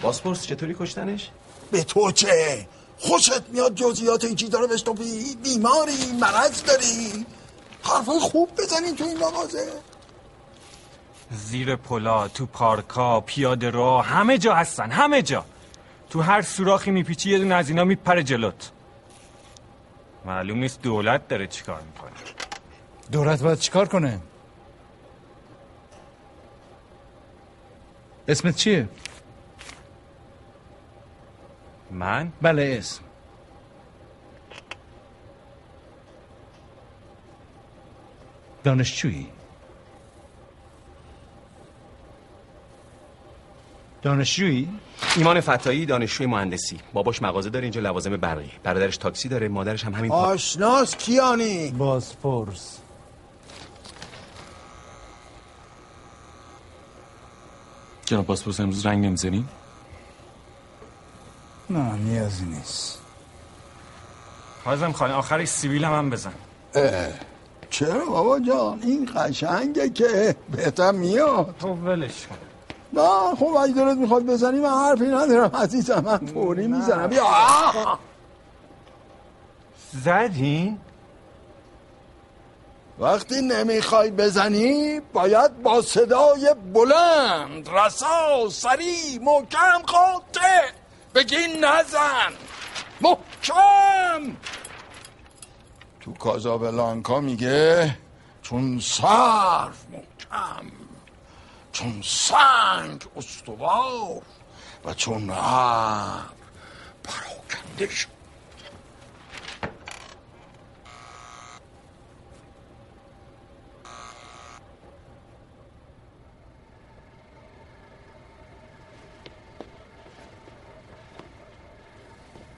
[0.03, 1.31] بازپرس چطوری کشتنش؟
[1.71, 2.69] به تو چه؟
[2.99, 7.27] خوشت میاد جزئیات این چیزا رو بشنوی؟ بیماری مرض داری؟
[7.83, 9.73] حرفای خوب بزنین تو این مغازه.
[11.31, 15.45] زیر پلا تو پارکا پیاده رو همه جا هستن همه جا.
[16.11, 18.71] تو هر سوراخی میپیچی یه دونه از اینا میپره جلوت.
[20.25, 22.11] معلوم نیست دولت داره چیکار می‌کنه
[23.13, 24.21] دولت باید چیکار کنه؟
[28.29, 28.89] اسمت چیه؟
[31.91, 33.05] من؟ بله اسم
[38.65, 39.34] دانشجویی
[44.05, 44.69] دانشجویی؟
[45.17, 46.79] ایمان فتایی دانشجوی مهندسی.
[46.93, 48.51] باباش مغازه داره اینجا لوازم برقی.
[48.63, 52.79] برادرش تاکسی داره مادرش هم همین پا- آشناس کیانی؟ بازپرس.
[58.07, 59.49] جناب بازپرس امروز رنگ نمی‌زنیم
[61.71, 62.99] نه نیازی نیست.
[64.65, 66.33] کازم خان آخرش سیبیل هم, هم بزن.
[66.75, 67.09] اه،
[67.71, 71.55] چرا بابا جان؟ این قشنگه که بهتر میاد.
[71.61, 72.37] تو ولش کن.
[72.95, 75.57] نه خب اگه دلت می‌خواد بزنی من حرفی ندارم.
[75.57, 77.07] عزیزم من فوری می‌زنم.
[77.07, 77.25] بیا!
[80.05, 80.79] زدین؟
[82.99, 90.73] وقتی نمی‌خوای بزنی باید با صدای بلند رسا سری محکم خاطه
[91.15, 92.33] بگی نزن.
[93.01, 94.37] محکم!
[96.01, 97.97] تو کازابلانکا میگه
[98.43, 100.84] چون صرف محکم.
[101.75, 104.23] چون سنگ استوار
[104.85, 106.23] و چون ابر
[107.05, 108.09] پراکنده شد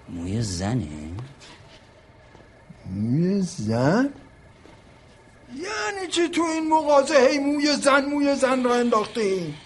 [0.09, 1.11] موی زنه
[2.87, 4.13] موی زن؟
[5.57, 9.59] یعنی چی تو این مغازه هی موی زن موی زن را انداختیم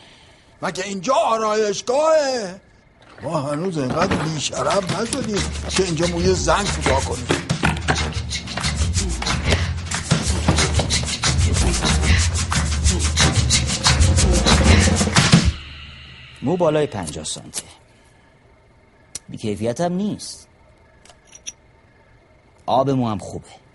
[0.62, 2.61] مگه اینجا آرایشگاهه
[3.22, 5.42] ما هنوز اینقدر بیشرف نشدیم.
[5.70, 7.26] که اینجا موی زن کوتاه کنیم؟
[16.42, 17.62] مو بالای پنجاه سانته
[19.29, 20.48] بی کیفیت هم نیست.
[22.66, 23.69] آب مو هم خوبه.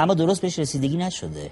[0.00, 1.50] اما درست بهش رسیدگی نشده.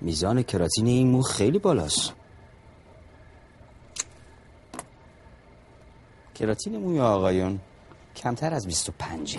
[0.00, 2.12] میزان کراتین این مو خیلی بالاست.
[6.34, 7.60] کراتین موی آقایون؟
[8.16, 9.38] کمتر از 25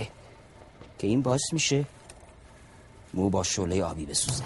[1.00, 1.86] که این باعث میشه
[3.14, 4.44] مو با شعله آبی بسوزه.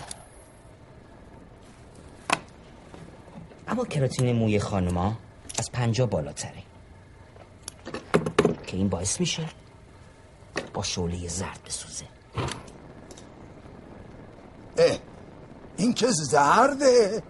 [3.67, 5.17] اما کراتین موی خانما
[5.59, 6.70] از پنجا بالاتره.
[8.71, 9.45] که این باعث میشه
[10.73, 12.05] با شعله زرد بسوزه.
[14.77, 14.97] اه
[15.77, 17.23] این که زرده.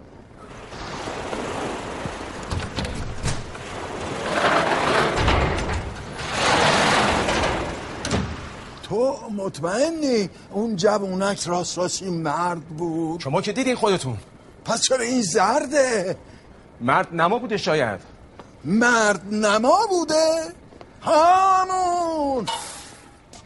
[8.84, 14.18] تو مطمئنی اون جوونک راست راستی مرد بود؟ شما که دیدین خودتون.
[14.66, 16.18] پس چرا این زرده؟
[16.82, 18.00] مرد نما بوده شاید.
[18.66, 20.61] مرد نما بوده؟
[21.02, 22.46] همون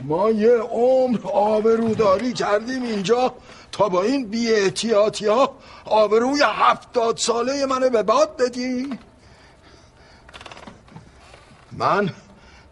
[0.03, 3.33] ما یه عمر آبروداری کردیم اینجا
[3.71, 4.71] تا با این بی
[5.27, 8.99] ها آبروی هفتاد ساله منو به باد بدی.
[11.71, 12.09] من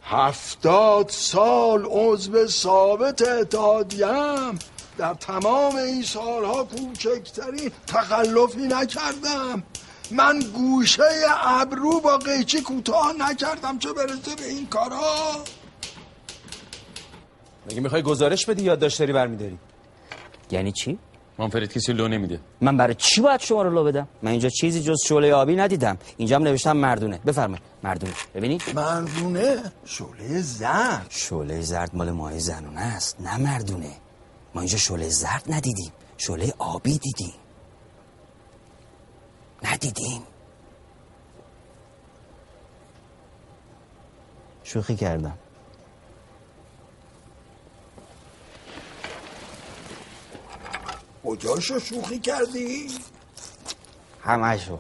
[0.03, 4.59] هفتاد سال عضو ثابت اتحادیم
[4.97, 9.63] در تمام این سالها کوچکترین تخلفی نکردم.
[10.11, 11.03] من گوشه
[11.43, 15.01] ابرو با قیچی کوتاه نکردم چه برسه به این کارا.
[17.71, 19.57] مگه می‌خوای گزارش بدی یا داشتری برمیداری؟
[20.51, 20.99] یعنی چی؟
[21.37, 22.39] مانفرد کسی لو نمیده.
[22.61, 25.97] من برای چی باید شما رو لو بدم؟ من اینجا چیزی جز شعله آبی ندیدم.
[26.17, 27.19] اینجا هم نوشتم مردونه.
[27.25, 27.63] بفرمایید.
[27.83, 28.13] مردونه.
[28.35, 31.07] ببینید مردونه؟ شعله زرد.
[31.09, 33.91] شعله زرد مال ماه زنونه است نه مردونه.
[34.55, 35.91] ما اینجا شعله زرد ندیدیم.
[36.17, 37.33] شعله آبی دیدیم.
[39.63, 40.23] ندیدیم.
[44.63, 45.37] شوخی کردم.
[51.23, 52.87] کجاشو شوخی کردی؟
[54.21, 54.79] همشو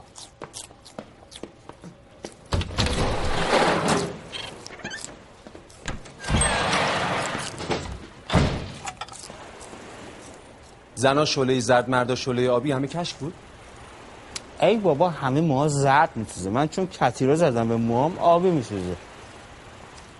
[10.95, 13.33] زنا شعله زرد مردا شعله آبی همه کشف بود؟
[14.63, 16.49] ای بابا همه موها زرد میسوزه.
[16.49, 18.95] من چون کتیرا زدم به موهام آبی میسوزه.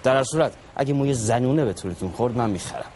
[0.04, 2.92] در صورت اگه موی زنونه به طورتون خورد من می‌خرم.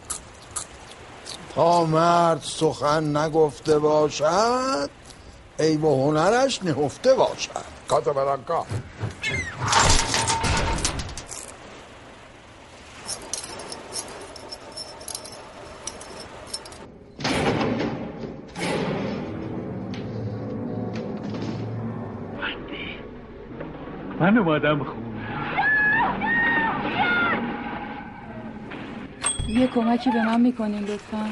[1.54, 4.90] تا مرد سخن نگفته باشد
[5.58, 7.64] ای با هنرش نهفته باشد.
[7.88, 8.66] کاتا برانکا.
[24.20, 25.08] من اومدم خونه.
[29.48, 31.30] یه کمکی به من می‌کنین لطفا.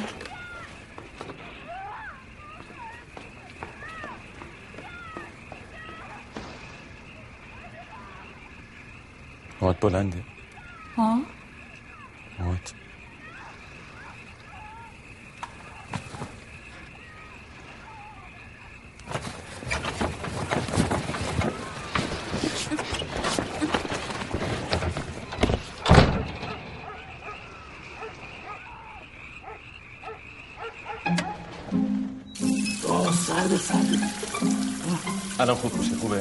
[9.61, 10.22] موات بلنده.
[10.97, 11.20] ها؟
[12.39, 12.76] موات
[35.41, 36.20] الان خوب میشه خوبه؟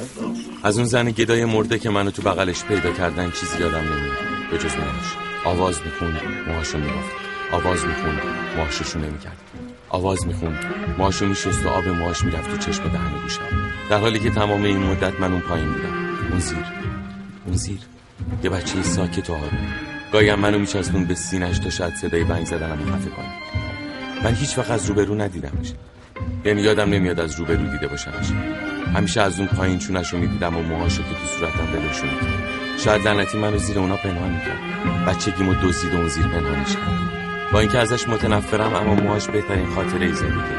[0.64, 4.18] از اون زن گدای مرده که منو تو بغلش پیدا کردن چیزی یادم نمیاد.
[4.52, 7.12] به جز موهاش آواز می‌خوند موهاشو می‌گفت
[7.52, 8.22] آواز می‌خوند
[8.58, 9.38] موهاشو نمی‌کرد.
[9.90, 10.66] آواز می‌خوند
[10.98, 13.42] موهاشو میشست و آب موهاش می‌رفت تو چشم دهن گوشم.
[13.90, 15.94] در حالی که تمام این مدت من اون پایین بودم.
[16.32, 16.66] اون زیر.
[17.46, 17.80] اون زیر.
[18.44, 19.68] یه بچه ساکت و آروم.
[20.14, 23.34] گاهی هم منو میچسبون به سینش تا شاید صدای بنگ زدنم خفه کنه.
[24.24, 25.74] من هیچ وقت از روبرو ندیدمش.
[26.46, 28.32] یعنی یادم نمیاد از روبرو دیده باشمش.
[28.96, 32.44] همیشه از اون پایین چونش رو می‌دیدم و موهاشو که تو صورتم ولشون می‌کرد
[32.80, 34.60] شاید لعنتی منو زیر اونا پنهان می‌کرد.
[35.08, 37.52] بچگیمو دزدید و اون زیر پنهانش کرد.
[37.54, 40.56] با اینکه ازش متنفرم اما موهاش بهترین خاطره ای زندگی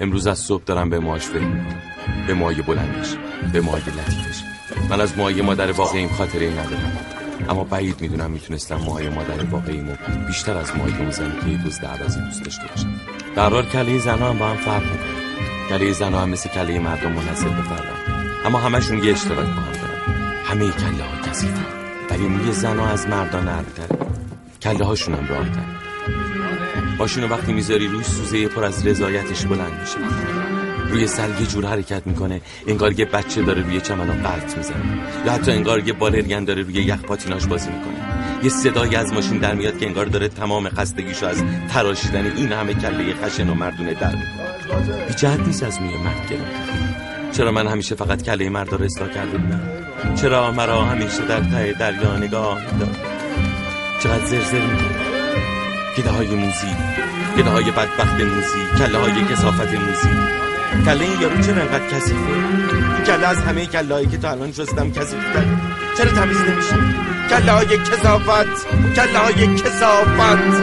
[0.00, 1.82] امروز از صبح دارم به موهاش فکر می‌کنم.
[2.26, 3.14] به موهای بلندش
[3.52, 4.42] به موهای لطیفش.
[4.90, 6.98] من از موهای مادر واقعیم خاطره ندارم.
[7.48, 9.92] اما بعید می‌دونم می‌تونستم موهای مادر واقعیمو
[10.26, 13.13] بیشتر از موهای اون زنی که دزد عوضی دوست داشته باشم.
[13.36, 15.68] در حال کله زنها هم با هم فرق می‌کنه.
[15.68, 19.72] کله زنها هم مثل کله مردم منحصر به فردن اما همشون یه اشتراک با هم
[19.72, 20.24] دارن.
[20.44, 21.14] همه کله ها
[22.10, 23.98] ولی موی زنها از مردان نرمتره
[24.62, 25.66] کله هاشون هم راحتن.
[26.98, 30.43] باشونو وقتی می‌ذاری روش سوزه پر از رضایتش بلند میشه.
[30.94, 32.40] روی سر یه جور حرکت می‌کنه.
[32.66, 34.98] انگار یه بچه داره روی چمنو قلط می‌زنه.
[35.26, 37.94] یا حتی انگار یه بالرگن داره روی یخ پاتیناش بازی می‌کنه.
[38.42, 42.74] یه صدایی از ماشین در میاد که انگار داره تمام خستگیشو از تراشیدن این همه
[42.74, 45.46] کله خشن و مردونه در می‌کنه.
[45.46, 46.32] نیست از موی مرد
[47.32, 49.60] چرا من همیشه فقط کله مرد رو اصلاح کرده بودم؟
[50.14, 52.96] چرا مرا همیشه در ته دریا نگاه می‌داد؟
[54.02, 55.04] چقدر زرزر می‌کنه؟
[55.98, 56.76] گده های موزی
[57.38, 60.43] گده های بدبخت موزی کله های کسافت موزی
[60.84, 62.20] کله این یارو چرا انقدر کثیفه
[62.94, 65.46] این کله از همه کله هایی که تا الان شستم کثیفتره
[65.98, 66.76] چرا تمیز نمیشه
[67.30, 68.66] کله های کسافت
[68.96, 70.62] کله های کسافت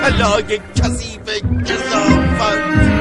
[0.00, 1.20] کله های کثیف
[1.64, 2.95] کسافت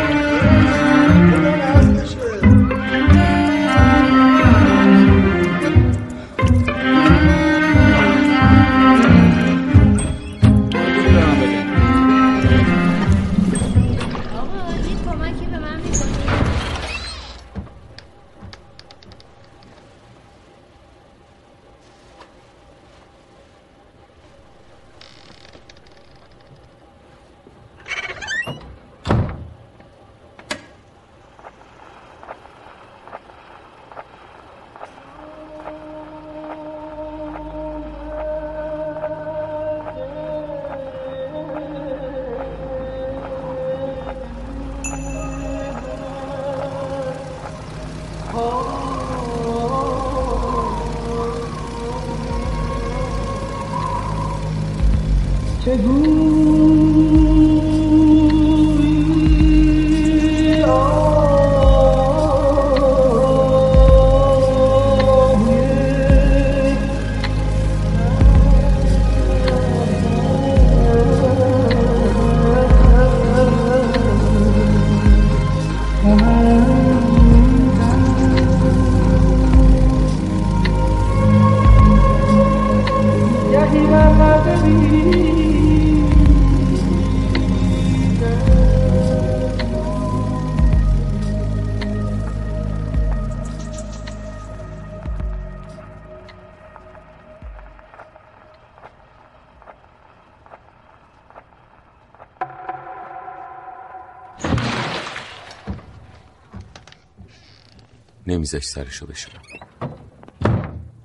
[108.28, 109.42] نمیذاش سرشو بشورم.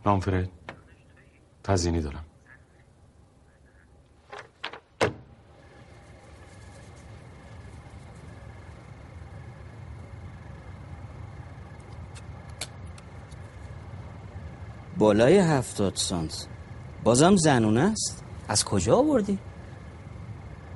[0.05, 0.49] رامفرد
[1.65, 2.30] تزینی دارم.
[15.01, 16.47] بالای هفتاد سانت.
[17.05, 19.39] بازم زنونه است؟ از کجا آوردی؟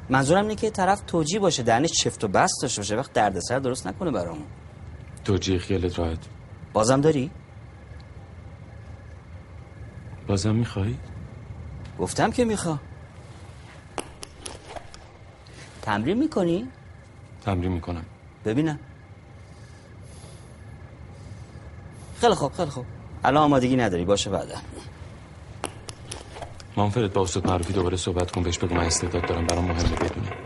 [0.08, 2.96] منظورم اینه که طرف توجی باشه دهنش چفت و بست داشته باشه.
[2.96, 4.46] وقت دردسر درست نکنه برامون.
[5.24, 6.18] توجیه خیالت راحت.
[6.72, 7.30] بازم داری؟
[10.26, 10.98] بازم میخوایی؟
[11.98, 12.78] گفتم که میخوا
[15.82, 16.68] تمرین می‌کنی؟
[17.44, 18.04] تمرین می‌کنم.
[18.44, 18.78] ببینم.
[22.20, 22.84] خیلی خوب خیلی خوب.
[23.24, 24.54] الان آمادگی نداری باشه بعدا.
[26.76, 30.43] مانفرد با استاد معروفی دوباره صحبت کن بهش بگو من استعداد دارم برام مهمه بدونه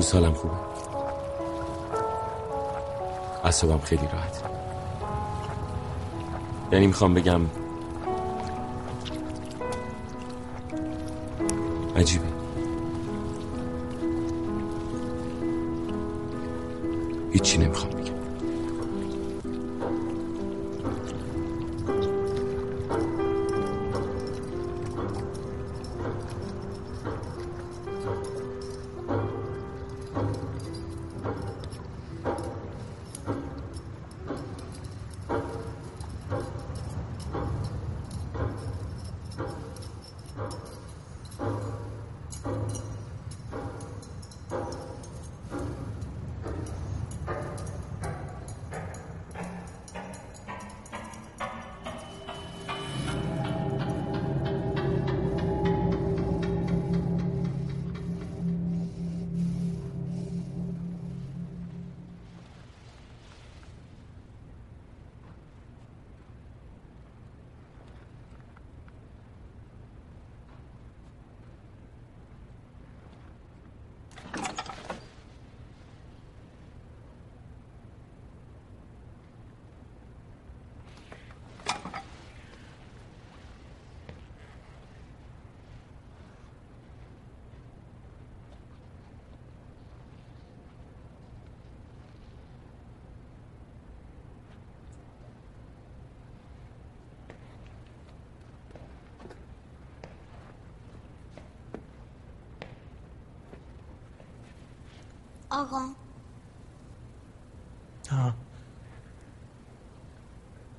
[0.00, 0.54] امروز حالم خوبه.
[3.44, 4.42] اصابم خیلی راحت.
[6.72, 7.40] یعنی می‌خوام بگم
[11.96, 12.24] عجیبه.
[17.32, 17.99] هیچی نمی‌خوام.
[105.50, 105.88] آقا
[108.10, 108.34] ها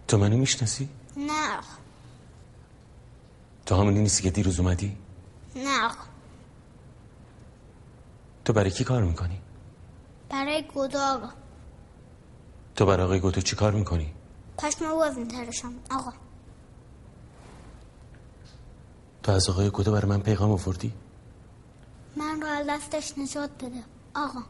[0.07, 1.67] تو منو می‌شناسی؟ نه آقا
[3.65, 4.97] تو همونی نیستی که دیروز اومدی؟
[5.55, 6.03] نه آقا
[8.45, 9.41] تو برای کی کار می‌کنی؟
[10.30, 11.30] برای گدا آقا
[12.76, 14.13] تو برای آقای گوتو چی کار می‌کنی؟
[14.57, 16.13] پشم او میترشم آقا
[19.24, 20.93] تو از آقای گوتو برای من پیغام آوردی؟
[22.15, 23.84] من رو از دستش نجات بده
[24.15, 24.43] آقا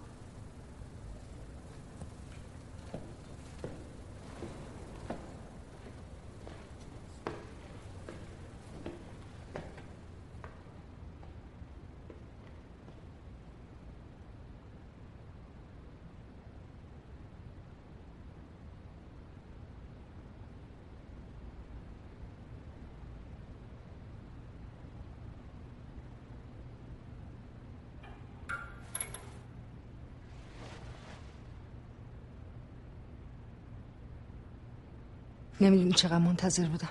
[35.61, 36.89] نمی‌دونی چقدر منتظر بودم.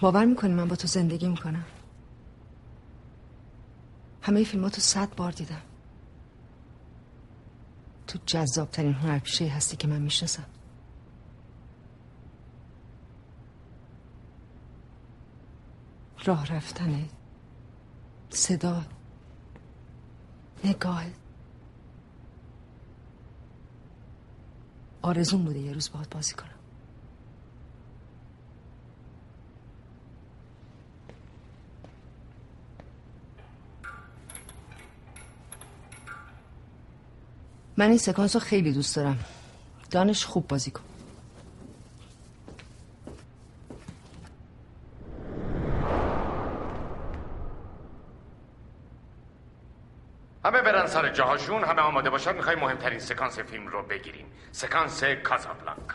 [0.00, 1.64] باور می‌کنی من با تو زندگی می‌کنم.
[4.22, 5.62] همه فیلماتو صد بار دیدم.
[8.06, 10.44] تو جذابترین هنرپیشه هستی که من می‌شناسم.
[16.24, 17.04] راه رفتنه
[18.30, 18.84] صدا
[20.64, 21.04] نگاه.
[25.02, 26.46] آرزون بوده یه روز باهات بازی کنم.
[37.76, 39.18] من این سکانس رو خیلی دوست دارم.
[39.90, 40.82] دانش خوب بازی کن
[50.44, 54.26] همه برن سر جاهاشون همه آماده باشن می‌خوایم مهمترین سکانس فیلم رو بگیریم.
[54.52, 55.94] سکانس کازابلانکا.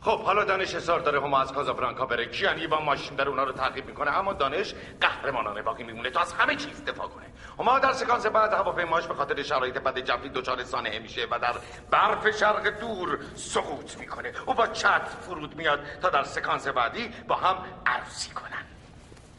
[0.00, 2.26] خب حالا دانش اصرار داره هما از کازابلانکا بره.
[2.26, 4.10] کیانی با ماشین در اونا رو تعقیب می‌کنه.
[4.10, 6.10] اما دانش قهرمانانه باقی میمونه.
[6.10, 7.26] تا از همه چیز دفاع کنه.
[7.58, 11.54] هما در سکانس بعد هواپیماش به خاطر شرایط بد جوی دچار سانحه میشه و در
[11.90, 14.32] برف شرق دور سقوط می‌کنه.
[14.46, 17.56] او با چت فرود میاد تا در سکانس بعدی با هم
[17.86, 18.64] عروسی کنن.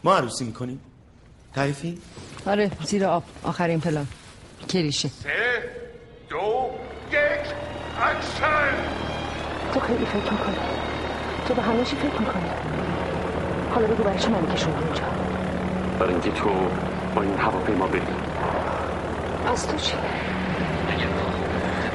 [0.04, 0.82] ما عروسی می‌کنیم.
[1.56, 2.02] تعریفی؟
[2.48, 3.24] آره زیر آب.
[3.44, 4.08] آخرین پلان.
[4.70, 5.30] کلیشه سه
[6.30, 6.70] دو
[7.12, 7.20] یک
[8.02, 8.76] اکشن!
[9.74, 10.56] تو خیلی فکر می‌کنی.
[11.48, 12.50] تو به همه چی فکر می‌کنی.
[13.72, 15.04] حالا بگو برای چی من کشوندی اونجا؟
[16.00, 16.50] برای اینکه تو
[17.16, 18.02] با این هواپیما بری.
[19.46, 19.94] پس تو چی؟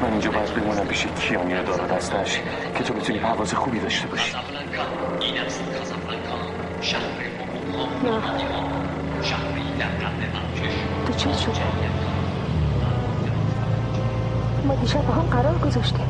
[0.03, 2.41] من اینجا باید بمونم پیش کیانی داره دستش
[2.79, 4.37] که تو بتونی پرواز خوبی داشته باشی.
[8.05, 8.21] نه.
[11.07, 11.94] تو چه شده
[14.65, 16.07] ما دیشب با هم قرار گذاشتیم.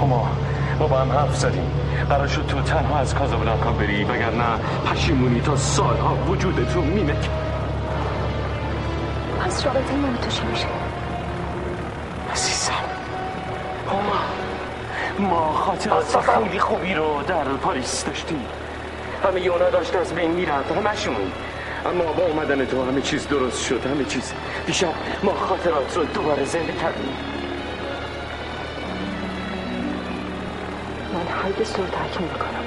[0.00, 0.28] هما
[0.78, 1.70] ما با هم حرف زدیم.
[2.08, 4.44] قرار شد تو تنها از کازابلانکا بری وگرنه
[4.86, 7.16] پشیمونی تا سالها وجودت رو میمه.
[9.40, 10.66] پس رابطه من تو چی میشه؟
[12.32, 12.72] عزیزم.
[13.88, 18.44] هما ما خاطرات خیلی خوبی رو در پاریس داشتیم.
[19.24, 21.14] همه اونا داشت از بین می‌رفت همشون
[21.86, 24.32] اما با اومدن تو همه چیز درست شد همه چیز.
[24.70, 27.16] دیشب ما خاطرات رو دوباره زنده کردیم.
[31.14, 31.24] من
[31.74, 32.64] تو رو ترک نمی‌کنم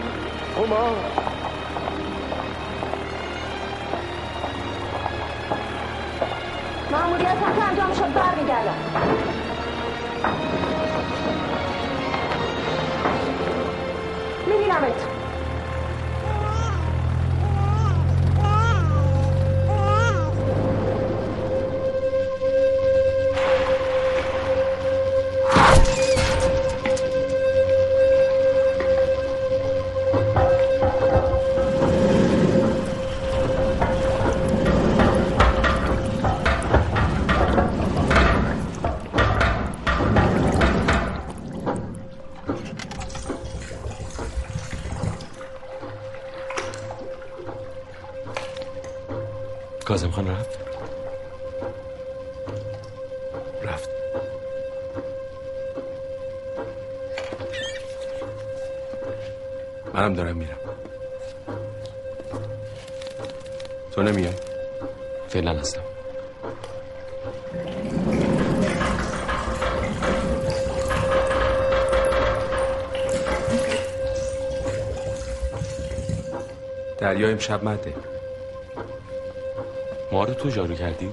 [0.58, 0.96] هما
[6.92, 8.14] مأموریت که انجام شد.
[8.14, 9.43] برمیگردم.
[77.34, 77.94] امشب مده
[80.12, 81.10] ما رو تو جارو کردی؟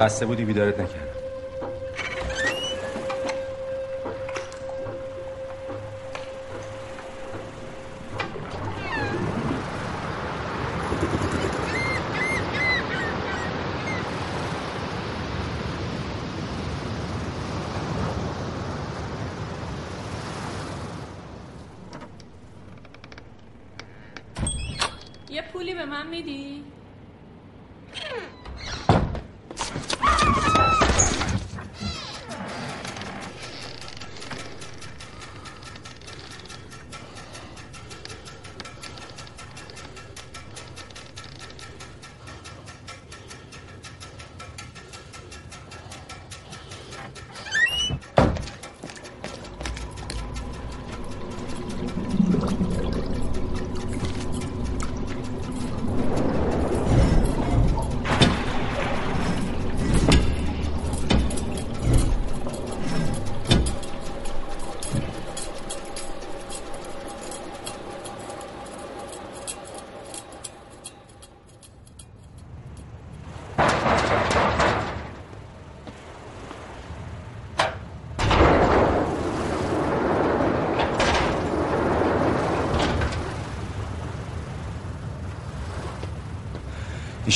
[0.00, 1.15] قصه بودی بیدارت نکردم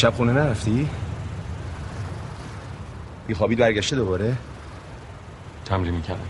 [0.01, 0.89] دیشب خونه نرفتی؟
[3.27, 4.37] بیخوابید برگشته دوباره؟
[5.65, 6.29] تمرین می‌کردم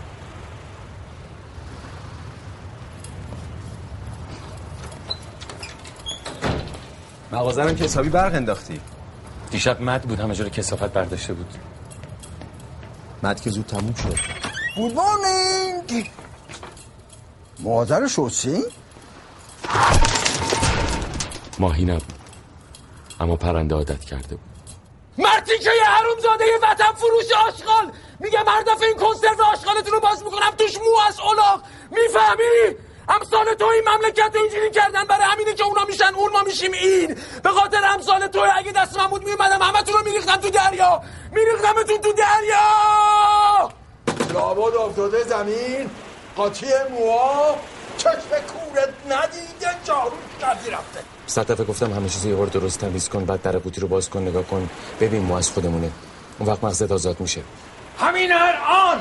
[7.31, 8.79] مغازه که حسابی برق انداختی
[9.51, 11.53] دیشب مد بود همه جا رو کسافت برداشته بود
[13.23, 14.17] مد که زود تموم شد
[14.75, 16.11] گود مورنینگ
[17.59, 18.63] مادر شدسی؟
[21.59, 22.10] ماهی نبود
[23.21, 24.39] اما پرنده عادت کرده بود.
[25.17, 27.91] مرتی که یه حروم زاده یه وطن فروش آشغال.
[28.19, 30.51] میگه مردف این کنسرو آشغالتون رو باز می‌کنم.
[30.57, 31.61] توش مو از اولاغ.
[31.91, 32.77] می‌فهمی؟
[33.09, 35.03] امثال تو این مملکت رو اینجوری کردن.
[35.03, 36.15] برای همینه که اونا میشن.
[36.15, 37.17] اون ما میشیم این.
[37.43, 41.01] به خاطر امثال تو اگه دست من بود میومدم همتون رو میریختم تو دریا.
[41.31, 43.69] میریختمتون تو دریا.
[44.33, 45.91] لابد افتاده زمین.
[46.35, 47.55] قاطی موها.
[47.97, 49.77] چشم کورت ندیده.
[49.83, 51.10] جارو کردی رفته.
[51.31, 54.21] صد دفعه گفتم همه چیزو یه درست تمیز کن بعد در قوطی رو باز کن
[54.21, 54.69] نگاه کن.
[54.99, 55.91] ببین ما از خودمونه.
[56.39, 57.41] اون وقت مغزت آزاد میشه.
[57.99, 58.99] همین الان!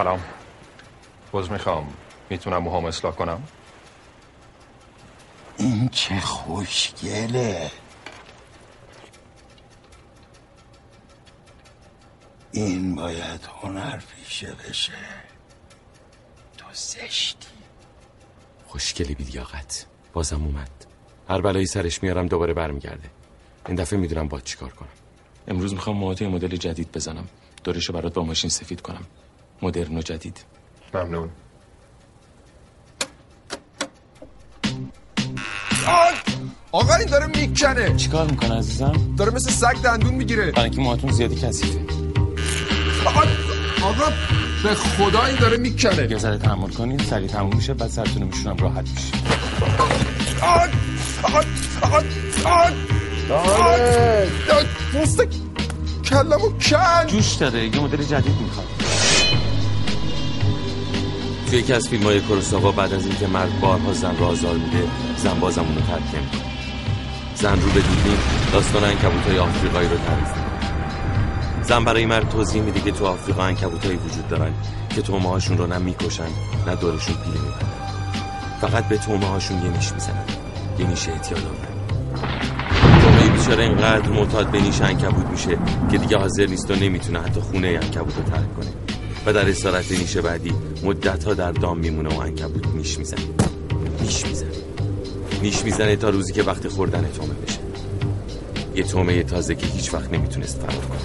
[0.00, 0.20] سلام.
[1.32, 1.94] باز می‌خوام.
[2.30, 3.42] می‌تونم موهام اصلاح کنم؟
[5.56, 7.70] این چه خوشگله.
[12.52, 14.92] این باید هنر پیشه بشه.
[16.56, 17.48] تو زشتی.
[18.66, 19.86] خوشگلی بیلیاقت.
[20.12, 20.86] بازم اومد.
[21.28, 23.10] هر بلایی سرش میارم دوباره برمیگرده.
[23.66, 24.88] این دفعه می‌دونم باید چیکار کنم.
[25.48, 27.28] امروز می‌خوام موهاتو یه مدل جدید بزنم.
[27.64, 29.06] دورشو برات با ماشین سفید کنم.
[29.62, 30.44] مدرن و جدید.
[30.94, 31.30] ممنون.
[36.72, 37.96] آقا این داره می‌کنه.
[37.96, 40.50] چیکار می‌کنه عزیزم؟ داره مثل سگ دندون می‌گیره.
[40.50, 41.80] برای اینکه موهاتون زیادی کثیفه.
[43.82, 44.12] آقا
[44.62, 46.08] به خدا این داره می‌کنه.
[46.10, 49.12] یه ذره تحمل کنین سریع تموم میشه بعد سرتون میشونم راحت میشه.
[54.92, 55.22] پوست
[56.04, 57.06] کلمو کن.
[57.06, 58.66] جوش داره یه مدل جدید می‌خواد.
[61.50, 64.84] توی یکی از فیلم های کروساوا بعد از اینکه مرد بارها زن را آزار میده
[65.16, 66.22] زن بازم اونو ترک
[67.34, 68.18] زن رو به دوربین
[68.52, 70.28] داستان انکبوت های آفریقایی رو تعریف
[71.62, 74.52] زن برای مرد توضیح میده که تو آفریقا انکبوتایی وجود دارن
[74.90, 76.28] که تومه هاشون رو نه می‌کشن
[76.66, 77.54] نه دورشون پیله
[78.60, 80.24] فقط به تومه هاشون یه نیش می‌زنن
[80.78, 81.68] یه نیش اعتیاد آور
[83.02, 85.58] تومه بیچاره اینقدر معتاد به نیش انکبوت میشه
[85.90, 88.89] که دیگه حاضر نیست و نمی‌تونه حتی خونه انکبوت رو ترک کنه.
[89.26, 90.52] و در اسارت نیش بعدی
[90.84, 93.20] مدت ها در دام میمونه و انکبوت نیش می‌زنه.
[94.00, 94.50] نیش می‌زنه.
[95.42, 97.58] نیش می‌زنه تا روزی که وقت خوردن تومه بشه.
[98.74, 100.98] یه تومه تازه که هیچ وقت نمی‌تونست فرار کنه.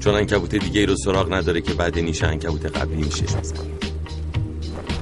[0.00, 3.58] چون انکبوت دیگه رو سراغ نداره که بعد نیش انکبوت قبلی نیشش بزنه.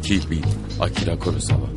[0.02, 0.46] کیل بیل
[0.78, 1.68] آکیرا کوروساوا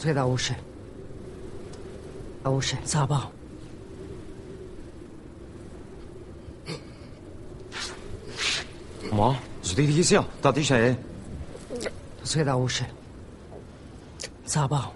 [0.00, 0.54] 最大无事，
[2.44, 3.32] 无事，撒报。
[9.12, 10.96] ما زودی دیگه سیا دادی شه
[12.24, 12.84] 最大无事，
[14.44, 14.92] 撒报。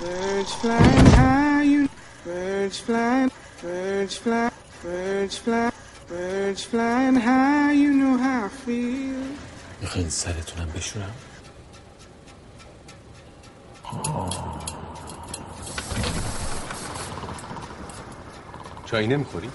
[0.00, 1.88] Birds flying high, you
[2.24, 3.30] birds flying,
[3.60, 4.50] birds fly,
[4.82, 5.70] birds fly,
[6.08, 9.22] birds flying high, you know how I feel.
[9.83, 11.13] می‌خواین سرتونم بشورم؟
[18.85, 19.49] چایی نمی‌خوری؟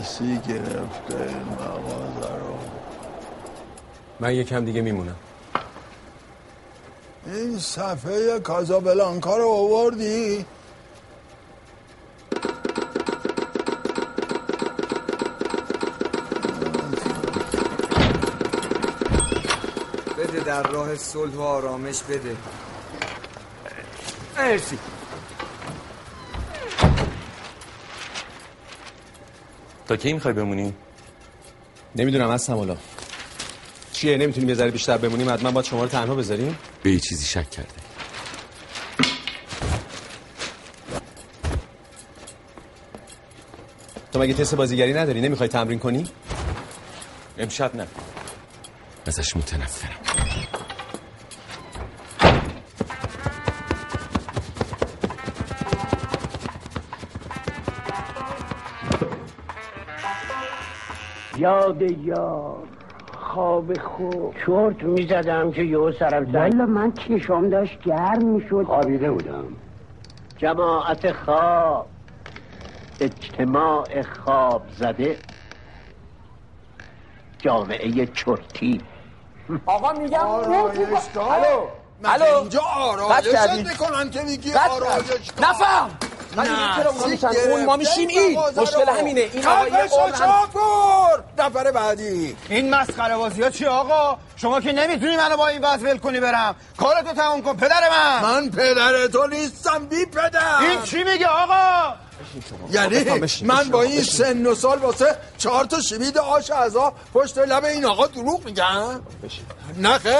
[0.00, 2.58] نسی گرفته این مغازه رو.
[4.20, 5.16] من یکم دیگه میمونم.
[7.34, 10.44] این صفحه کازابلانکا رو آوردی؟
[20.18, 22.36] بده در راه صلح و آرامش بده.
[24.38, 24.78] مرسی.
[29.86, 30.74] تا کی می‌خوای بمونی؟
[31.96, 32.76] نمی‌دونم از سمالا
[33.92, 37.26] چیه؟ نمی‌تونیم یه ذره بیشتر بمونیم؟ حتما باید شما رو تنها بذاریم؟ به یه چیزی
[37.26, 37.68] شک کرده.
[44.12, 46.04] تو مگه تست بازیگری نداری؟ نمی‌خوای تمرین کنی؟
[47.38, 47.86] امشب نه.
[49.06, 49.90] ازش متنفرم.
[61.38, 62.68] یاد یار.
[63.38, 64.34] خواب خوب.
[64.46, 68.62] چرت می‌زدم که یه سرم زد والا من چشم داشت گرم می‌شد.
[68.66, 69.44] خوابیده بودم.
[70.38, 71.86] جماعت خواب.
[73.00, 75.16] اجتماع خواب زده.
[77.38, 78.80] جامعه چرتی.
[79.66, 81.66] آقا میگم آرایشگاه الو.
[82.04, 82.38] الو.
[82.38, 85.90] اینجا آرایشت؟ می‌کنن که میگی آرایشگاه نفهم.
[87.10, 88.38] میشن؟ اون ما میشیم این.
[88.56, 89.20] مشکل همینه.
[89.20, 92.36] این آقای قربان- شاپور نفر بعدی.
[92.48, 96.20] این مسخره بازی ها چی آقا؟ شما که نمی‌تونی منو با این وضع ول کنی
[96.20, 96.54] برم.
[96.76, 98.22] کارتو تموم کن پدر من.
[98.22, 100.58] من پدر تو نیستم بی پدر.
[100.60, 101.94] این چی میگه آقا؟
[102.70, 103.04] یعنی
[103.42, 107.84] من با این سن و سال واسه چهار تا شوید آش ازا پشت لب این
[107.84, 109.00] آقا دروغ میگم
[109.76, 110.14] نه خیر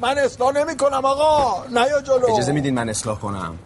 [0.00, 1.64] من اصلاح نمی کنم آقا.
[1.70, 2.32] نه یا جلو.
[2.32, 3.58] اجازه میدین من اصلاح کنم؟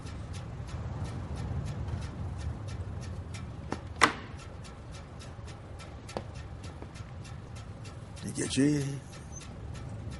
[8.36, 8.82] دیگه؟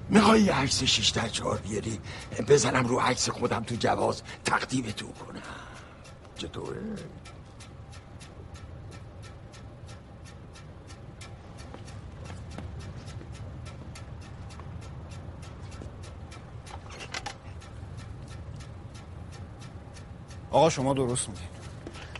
[0.09, 2.01] می‌خوای یه عکس شیش در چهار بیاری؟
[2.49, 5.43] بزنم رو عکس خودم تو جواز تقدیم تو کنم.
[6.37, 6.81] چطوره؟
[20.51, 21.45] آقا شما درست میگین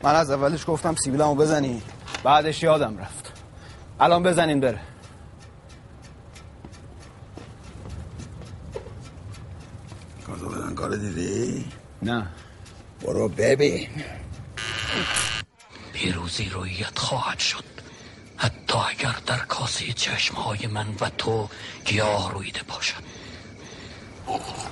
[0.03, 1.83] من از اولش گفتم سیبیلمو بزنی.
[2.25, 3.33] بعدش یادم رفت.
[4.01, 4.81] الان بزنین بره.
[10.77, 11.65] کار دیدی؟
[12.03, 12.27] نه.
[13.01, 13.89] برو ببین.
[15.93, 17.65] پیروزی رویت خواهد شد.
[18.37, 21.49] حتی اگر در کاسه چشمهای من و تو
[21.85, 23.03] گیاه رویده باشد.
[24.27, 24.67] آقا.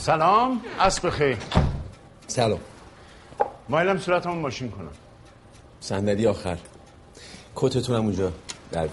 [0.00, 1.36] سلام اسب خیر
[2.26, 2.60] سلام.
[3.68, 4.90] مایلم صورتمون ماشین کنم.
[5.80, 6.58] صندلی آخر.
[7.56, 8.32] کتتونم اونجا
[8.72, 8.88] در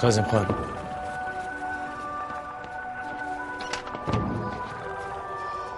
[0.00, 0.46] کازم خان.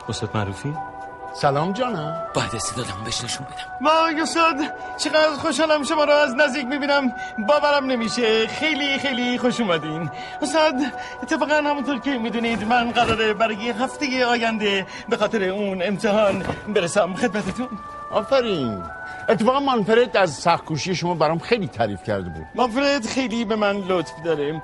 [0.08, 0.74] استاد معروفی؟
[1.34, 2.22] سلام جانم.
[2.34, 3.86] باید استعدادمو بهش نشون بدم.
[3.86, 4.54] وای استاد
[4.96, 7.12] چقدر خوشحالم شما رو از نزدیک می‌بینم.
[7.48, 8.46] باورم نمیشه.
[8.46, 10.10] خیلی خیلی خوش اومدین.
[10.42, 10.74] استاد
[11.22, 17.14] اتفاقا همونطور که می‌دونید من قراره برای هفته آینده به خاطر اون امتحان برسم.
[17.14, 17.68] خدمتتون.
[18.10, 18.82] آفرین.
[19.28, 22.46] اتفاقا مانفرد از سخکوشی شما برام خیلی تعریف کرده بود.
[22.54, 24.62] مانفرد خیلی به من لطف داره.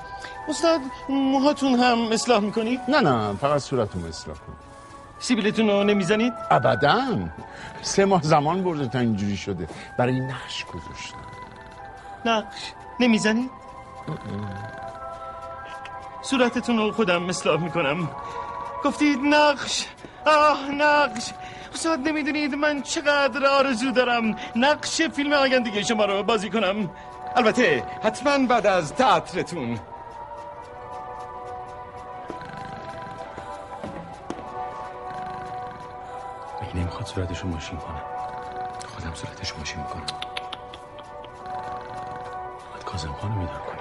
[0.48, 4.52] استاد موهاتون هم اصلاح می‌کنید؟ نه نه فقط صورتتون اصلاح کن
[5.18, 7.00] سیبیلتون رو نمی‌زنید؟ ابدا.
[7.82, 9.68] سه ماه زمان برده تا اینجوری شده.
[9.98, 11.18] برای نقش گذاشتم
[12.24, 13.50] نقش؟ نمی‌زنید؟
[16.22, 18.08] صورتتون رو خودم اصلاح می‌کنم.
[18.84, 19.86] گفتید نقش.
[20.26, 21.32] آه نقش.
[21.74, 26.90] استاد نمی‌دونید من چقدر آرزو دارم نقش فیلم آیندگی شما رو بازی کنم
[27.36, 29.80] البته حتما بعد از تئاترتون
[36.62, 38.02] مگه نمی‌خواد صورتشو ماشین کنم
[38.86, 40.06] خودم صورتشو ماشین می‌کنم
[42.72, 43.77] باید کازم خانو بیدار کنم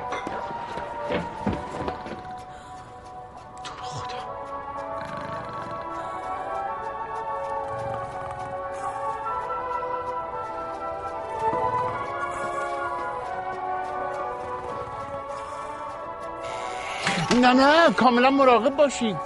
[17.53, 19.17] نه نه کاملا مراقب باشید.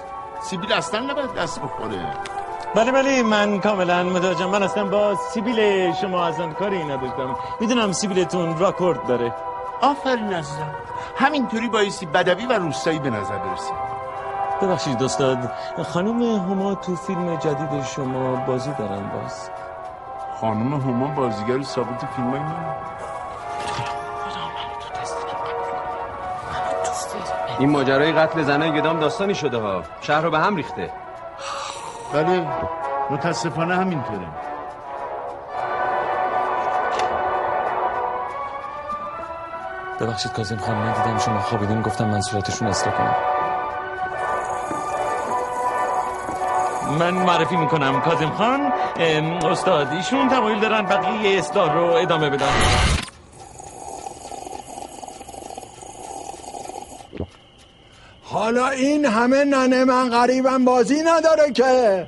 [0.42, 2.06] سیبیل اصلا نباید دست بخوره.
[2.74, 4.50] بله بله من کاملا متوجهم.
[4.50, 9.34] من اصلا با سیبیل شما اصلا کاری نداشتم می‌دونم سیبیلتون راکورد داره.
[9.80, 10.74] آفرین عزیزم.
[11.16, 13.74] همینطوری بایستی بدوی و روستایی به نظر برسید.
[14.62, 15.52] ببخشید استاد.
[15.92, 19.50] خانم هما تو فیلم جدید شما بازی دارن باز.
[20.40, 22.64] خانم هما بازیگر ثابت فیلم های من.
[27.58, 29.82] این ماجرای قتل زنای گدام داستانی شده ها.
[30.00, 30.90] شهر رو به هم ریخته.
[32.14, 32.46] بله
[33.10, 34.26] متاسفانه همینطوره.
[40.00, 41.82] ببخشید کازم خان من دیدم شما خوابیدین.
[41.82, 43.16] گفتم من صورتشون اصلاح کنم.
[46.98, 48.72] من معرفی می‌کنم کاظم خان.
[49.50, 52.46] استاد ایشون تمایل دارن بقیه اصلاح رو ادامه بدن.
[58.52, 62.06] حالا این همه ننه من غریبم بازی نداره که.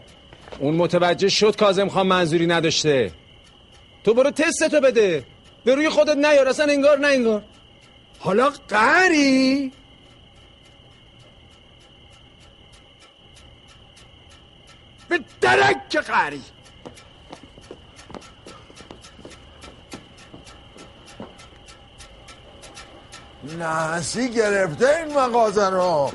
[0.59, 3.13] اون متوجه شد کازم خان منظوری نداشته.
[4.05, 5.25] تو برو تستتو بده.
[5.65, 7.43] به روی خودت نیار اصلا انگار نه انگار.
[8.19, 9.73] حالا قری
[15.09, 16.43] به درک قری
[23.59, 26.13] نحسی گرفته این مغازه رو.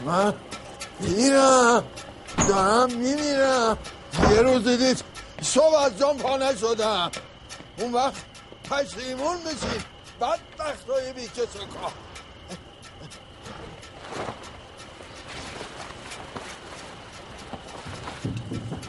[0.00, 0.34] من
[1.00, 1.84] میرم
[2.48, 3.78] دارم میمیرم.
[4.30, 5.04] یه روز دیدید
[5.42, 7.10] صبح از جام پا نشدم
[7.78, 8.24] اون وقت
[8.70, 9.84] پشیمون میشید
[10.20, 11.92] بدبخت های بیچه سکا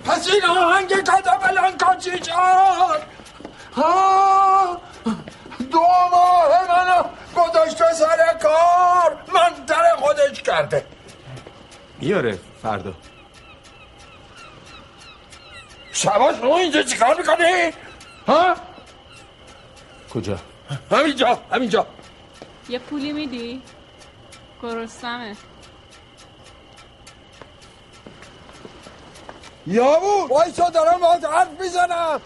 [0.05, 2.31] پس این آهنگ کدام الان کاچی
[3.75, 4.77] ها
[5.71, 5.79] دو
[6.11, 7.03] ماه منو
[7.35, 9.17] گذاشته سر کار.
[9.33, 10.85] من در خودش کرده.
[11.99, 12.93] میاره فردا
[15.91, 17.73] شباش رو اینجا چیکار می‌کنی؟
[18.27, 18.55] ها؟
[20.13, 20.39] کجا
[20.91, 21.87] همینجا همینجا
[22.69, 23.61] یه پولی میدی؟
[24.61, 25.35] گرسنمه
[29.67, 32.21] یابو وایسا دارم باید حرف می‌زنم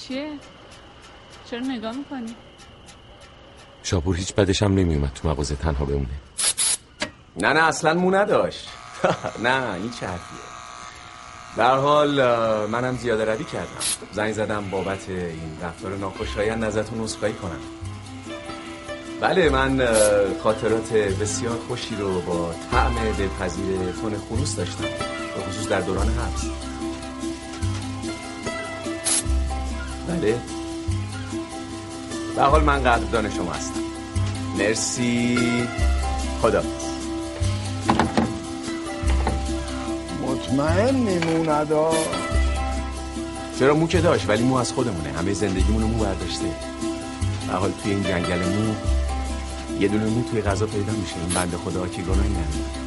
[0.00, 0.32] چیه؟
[1.50, 2.36] چرا نگاه می‌کنی؟
[3.86, 6.06] شاپور هیچ بدش هم نمیومد تو مغازه تنها بمونه.
[7.36, 8.68] نه نه اصلا مو نداشت.
[9.44, 10.38] نه این چه حرفیه.
[11.56, 12.10] در حال
[12.66, 13.80] منم زیاده روی کردم.
[14.12, 17.60] زنگ زدم بابت این رفتار ناخوشایند ازتون عذرخواهی کنم.
[19.20, 19.88] بله من
[20.42, 24.84] خاطرات بسیار خوشی رو با طعم دلپذیر تون خروس داشتم.
[25.36, 26.44] به خصوص در دوران حبس.
[30.08, 30.55] بله.
[32.36, 33.80] به حال من قدردان شما هستم.
[34.58, 35.38] مرسی.
[36.42, 36.62] خدا
[40.26, 41.72] مطمئن میموند
[43.58, 45.12] چرا مو که داشت ولی مو از خودمونه.
[45.18, 46.44] همه زندگیمون رو مو برداشته.
[47.46, 48.74] به حال توی این جنگل مو
[49.80, 51.14] یه دونه مو توی غذا پیدا میشه.
[51.20, 52.85] این بنده خدا که گناهی نداره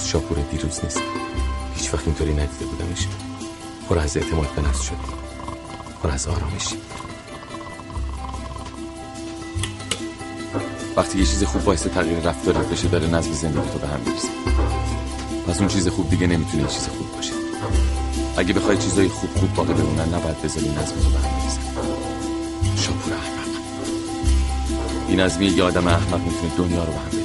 [0.00, 1.02] امروز شاپور دیروز نیست.
[1.74, 3.06] هیچ وقت اینطوری ندیده بودمش.
[3.88, 4.96] پر از اعتماد به نفس شد
[6.02, 6.76] پر از آرامشی
[10.96, 14.28] وقتی یه چیز خوب باعث تغییر رفتارت بشه داره نظم زندگی تو به هم میریزه.
[15.46, 17.32] پس اون چیز خوب دیگه نمی‌تونه چیز خوب باشه.
[18.36, 21.60] اگه بخوای چیزای خوب خوب باقی بمونن نباید بذاری نظم تو به هم بریزه
[22.76, 23.50] شاپور احمق.
[25.08, 27.19] این نظمی یه آدم احمق می‌تونه دنیا رو به هم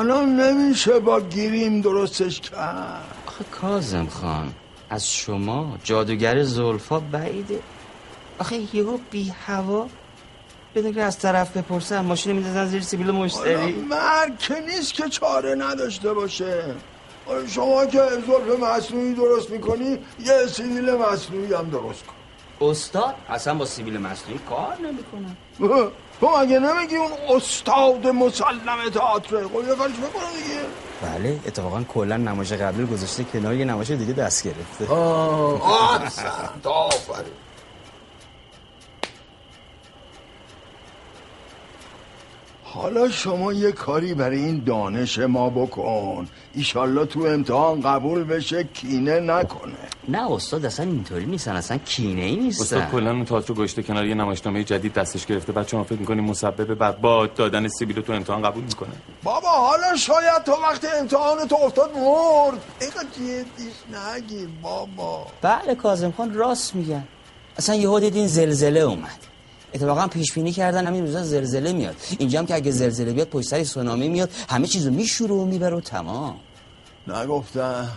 [0.00, 3.04] حالا نمیشه با گیریم درستش کرد.
[3.26, 4.54] آخه کازم خان
[4.90, 7.60] از شما جادوگر زلفا بعیده.
[8.38, 9.88] آخه یهو بی هوا
[10.74, 13.72] بدون که از طرف بپرسن ماشین میدازن زیر سیبیل مشتری.
[13.72, 16.74] مرگ که نیست که چاره نداشته باشه.
[17.48, 22.19] شما که زلف مصنوعی درست می‌کنی یه سیبیل مصنوعی هم درست کن.
[22.60, 25.36] استاد؟ اصلا با سیبیل مصنوعی کار نمی‌کنم
[26.20, 30.60] تو مگه نمیگی اون استاد مسلم تئاتر؟ خب یه کارش بکنه دیگه.
[31.02, 34.94] بله اتفاقا کلا نمایش قبلی گذاشته کنار یه نمایش دیگه دست گرفته.
[34.94, 35.62] آه
[36.64, 37.32] آفرین.
[42.74, 46.28] حالا شما یه کاری برای این دانش ما بکن.
[46.54, 49.72] ایشالله تو امتحان قبول بشه کینه نکنه.
[50.08, 52.62] نه استاد اصلا اینطوری نیستن اصلا کینه ای نیستن.
[52.62, 55.52] استاد کلا اون تئاتر رو گشته کنار یه نمایشنامه جدید دستش گرفته.
[55.52, 58.90] بعد شما فکر می‌کنی مسبب بعد با دادن سیبیل تو امتحان قبول می‌کنه؟
[59.22, 62.60] بابا حالا شاید تو وقتی امتحان تو افتاد مرد.
[62.80, 63.74] اینقدر جدیش
[64.16, 65.26] نگیر بابا.
[65.42, 67.04] بله کاظم خان راست میگن.
[67.58, 69.18] اصلا یهو دیدین زلزله اومد.
[69.74, 71.96] اتفاقا پیش بینی کردن همین روزا زلزله میاد.
[72.18, 74.30] اینجا هم که اگه زلزله بیاد پشت سر سونامی میاد.
[74.48, 76.36] همه چیزو میشوره و می‌بره و تمام.
[77.08, 77.88] نگفتم.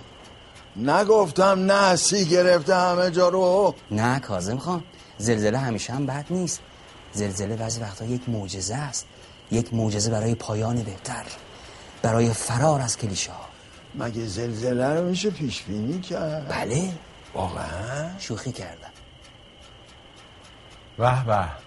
[0.75, 3.75] نگفتم نسی گرفته همه جا رو.
[3.91, 4.83] نه کاظم خان
[5.17, 6.59] زلزله همیشه هم بد نیست.
[7.13, 9.05] زلزله بعضی وقتا یک معجزه است.
[9.51, 11.23] یک معجزه برای پایان بهتر.
[12.01, 13.45] برای فرار از کلیشه ها
[13.95, 16.93] مگه زلزله رو میشه پیش بینی کرد؟ بله.
[17.33, 18.89] واقعا؟ شوخی کردم.
[20.97, 21.62] به به.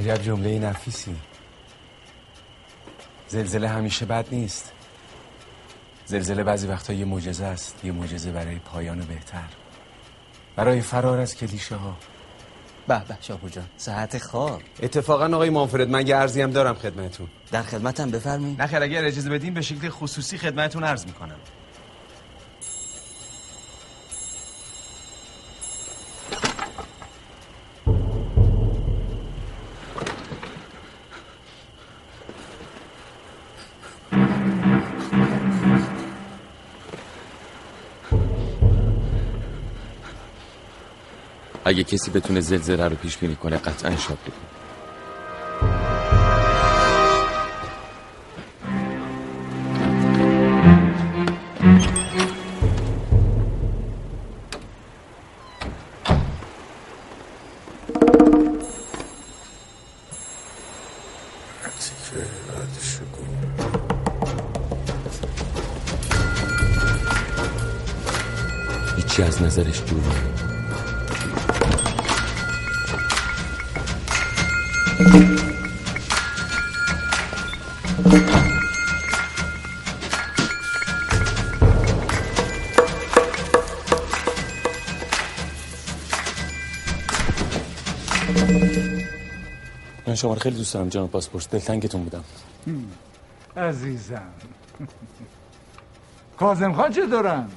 [0.00, 1.16] عجب جمله نفیسی.
[3.28, 4.72] زلزله همیشه بد نیست.
[6.06, 9.48] زلزله بعضی وقتا یه معجزه است یه معجزه برای پایان بهتر.
[10.56, 11.96] برای فرار از کلیشه ها
[12.88, 13.66] به به شاپور جان.
[13.76, 14.62] صحت خواب.
[14.82, 17.28] اتفاقا آقای مانفرد من یه عرضی هم دارم خدمتتون.
[17.52, 18.62] در خدمتم بفرمایید.
[18.62, 21.36] نخیر اگر اجازه بدین به شکل خصوصی خدمتتون عرض می‌کنم.
[41.70, 44.34] اگه کسی بتونه زلزله رو پیش بینی کنه قطعا شاد بود
[68.96, 70.29] هیچی از نظرش جور
[90.20, 91.50] شما رو خیلی دوست دارم جناب پاسپورت.
[91.50, 92.24] دلتنگتون بودم.
[93.56, 94.32] عزیزم.
[96.38, 97.50] کازم خان چه دارن؟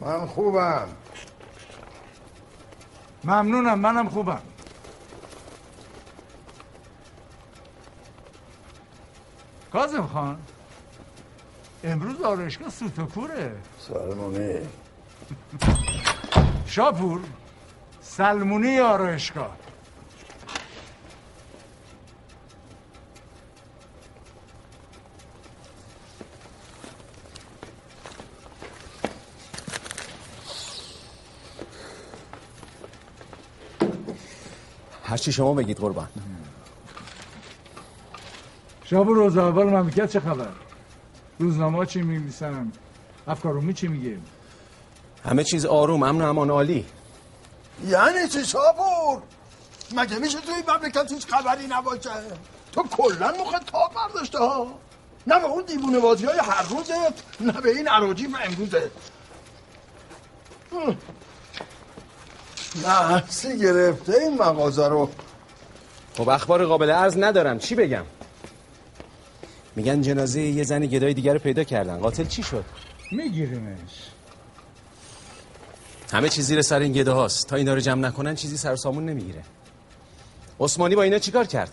[0.00, 0.88] من خوبم.
[3.24, 4.42] ممنونم منم خوبم.
[9.72, 10.38] کازم خان
[11.84, 14.62] امروز آرایشگاه سوت و کوره سلمونه
[16.66, 17.20] شاپور
[18.02, 19.63] سلمونی آرایشگاه.
[35.14, 36.08] هرچی شما بگید قربان.
[38.84, 40.48] شاپور روز اول مملکت چه خبر؟
[41.38, 42.72] روزنامه چی می‌نویسن؟
[43.26, 44.18] افکارومی چی میگه؟
[45.24, 46.86] همه چیز آروم امن و امان عالی.
[47.86, 49.22] یعنی چی شاپور؟
[49.96, 52.10] مگه میشه توی مملکت هیچ خبری نباشه؟
[52.72, 54.66] تو کلا مخ تا برداشته ها.
[55.26, 58.90] نه به اون دیوونه بازی های هر روزت نه به این عراجیف امروزت.
[62.82, 65.10] نحسی گرفته این مغازه رو.
[66.16, 67.58] خب اخبار قابل عرض ندارم.
[67.58, 68.04] چی بگم؟
[69.76, 71.98] میگن جنازه یه زن گدای دیگر رو پیدا کردن.
[71.98, 72.64] قاتل چی شد؟
[73.12, 74.10] میگیریمش
[76.12, 77.48] همه چیز زیر سر این گده هاست.
[77.48, 79.42] تا اینا رو جمع نکنن چیزی سر و سامون نمی‌گیره.
[80.60, 81.70] عثمانی با اینا چیکار کرد؟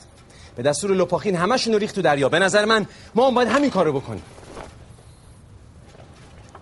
[0.56, 2.30] به دستور لپاخین همشون رو ریخت تو دریا.
[2.30, 2.86] به نظر من
[3.16, 4.24] ما هم باید همین کارو بکنیم.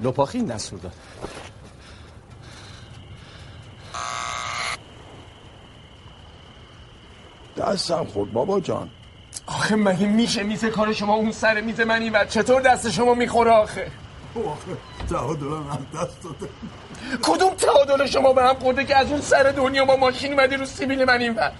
[0.01, 0.93] لپاخین دستور داد.
[7.60, 8.89] دستم خورد بابا جان.
[9.47, 13.51] آخه مگه میشه میز کار شما اون سر میز من این چطور دست شما می‌خوره
[13.51, 13.91] آخه؟
[15.10, 16.49] تعادل من دست داده.
[17.24, 20.66] کدوم تعادل شما به هم خورده که از اون سر دنیا با ماشین اومدی رو
[20.66, 21.51] سیبیل من این ور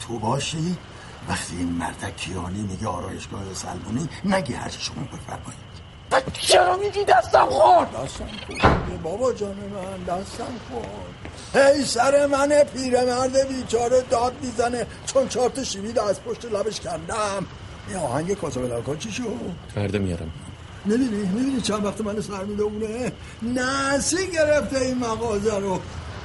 [0.00, 0.76] تو باشی
[1.28, 5.73] وقتی این مردکیانی میگه آرایشگاه سلمونی نگی هرچی شما بفرمایید
[6.32, 9.02] چرا میگی دستم خورد؟ دستم خورد.
[9.02, 11.14] بابا جان من دستم خورد.
[11.54, 14.86] هی سر من پیرمرد بیچاره داد می‌زنه.
[15.06, 17.46] چون چهار تا شیوید از پشت لبش کندم.
[17.88, 19.22] این آهنگ کاسابلانکا چی شد؟
[19.74, 20.30] فردا میارم.
[20.84, 23.12] می‌دونی می‌دونی چند وقت من سر می‌دونه
[23.42, 25.80] نسی گرفته این مغازه رو.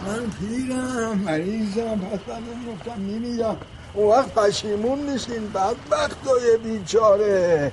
[0.08, 2.00] من پیرم مریضم.
[2.00, 3.58] پس من گفتم میمیرم.
[3.94, 7.72] اون وقت پشیمون میشین بدبختای بیچاره.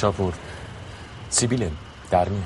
[0.00, 0.34] شاپور
[1.30, 1.72] سیبیله
[2.10, 2.44] در میاد.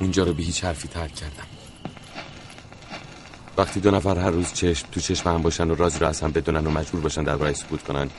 [0.00, 1.61] اونجا رو به هیچ حرفی ترک کردم.
[3.56, 6.32] وقتی دو نفر هر روز چشم تو چشم هم باشن و رازی رو از هم
[6.32, 8.10] بدونن و مجبور باشن در راه سکوت کنن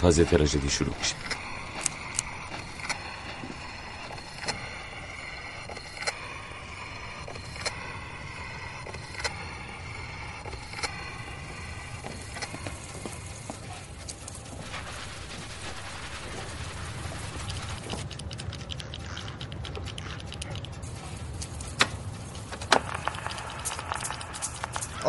[0.00, 1.14] تازه تراژدی شروع میشه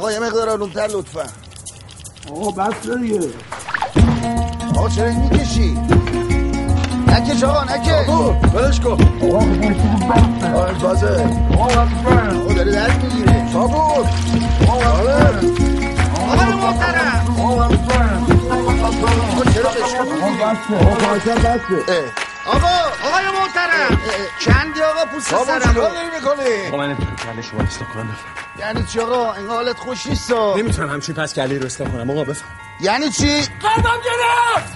[0.03, 0.19] آقا یه
[0.83, 1.25] آرومتر لطفا.
[2.31, 3.19] آقا بس دیگه.
[4.77, 5.77] آقا چرا این می‌کشی؟
[7.07, 8.07] نکش آقا نکش
[8.53, 8.97] بلش کن.
[10.53, 11.29] آقا بازه.
[11.59, 13.79] آقا داری درد می‌گیره صابون
[14.67, 14.85] آقا
[16.55, 17.69] محترم آقا
[19.53, 20.05] چرا بشکن
[22.45, 22.67] آقا
[23.07, 23.99] آقای محترم.
[24.39, 28.17] چندی آقا پوست سرم؟ چیکار داری می‌کنی؟ با من نمی‌تونم شما اصلا کنم
[28.59, 32.09] یعنی چی آقا؟ این حالت خوش نیستا نمی‌تونم همچین پس کله رو اصلا کنم.
[32.09, 32.49] آقا بفهم.
[32.81, 34.73] یعنی چی؟ قلبم گرفت!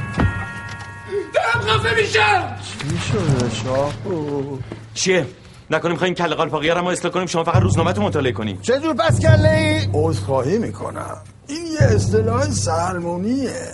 [1.33, 4.59] دارم خفه میشم چی شده شاپو
[4.93, 5.27] چیه؟
[5.69, 8.95] نکنیم می‌خوایم کله قالپاقی رو اصلاح کنیم؟ شما فقط روزنامه تو مطالعه کنیم چه جور
[8.95, 11.17] پس کله ای؟ عذرخواهی می‌کنم.
[11.47, 13.71] این یه اصطلاح سرمونیه.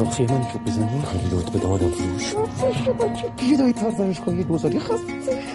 [0.00, 1.90] نقطه من که بزنی؟ خیلی لطف به آدم.
[1.90, 2.34] فروش
[3.50, 4.94] یه دایی پرورشگاهی دوزاری خفه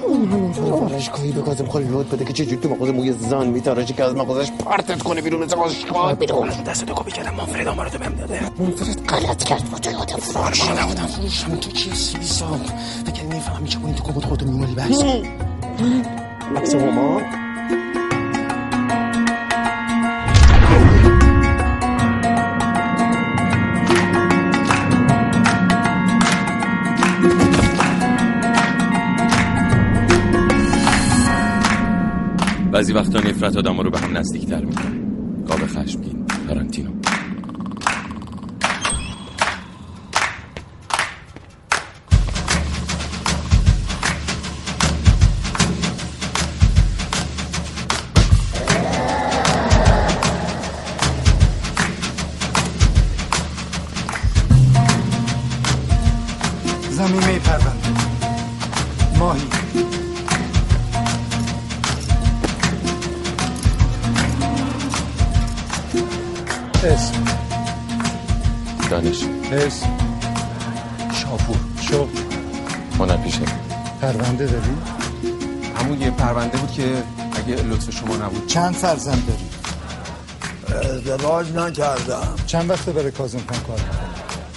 [0.02, 3.94] شون همین پرورشگاهی به کازم خالی لطف بده که چجوری تو مغازه موی زن میتراشه
[3.94, 7.36] که از مغازش پرتت کنه بیرون مثل باشگاه بیرون دست تو کپی کردم.
[7.36, 8.40] منفرد آمارو تو بهم داده.
[8.60, 10.16] منفرد غلط کرد با توی آدم.
[10.16, 12.60] فروش من آدم فروش همین تو چیه سی بی سال؟
[13.06, 15.04] فکر نمی‌فهمی چه کنی تو کمد خودتو میمالی بحث.
[16.56, 17.22] بحث هما
[32.82, 34.99] بعضی وقتا نفرت آدم رو به هم نزدیکتر می‌کنه.
[35.48, 37.01] گاو خشمگین تارانتینو.
[78.22, 78.48] نبود.
[78.48, 79.45] چند فرزند داری؟
[80.89, 82.35] ازدواج نکردم.
[82.48, 84.10] چند وقت برای کازم خان کار می‌کنی؟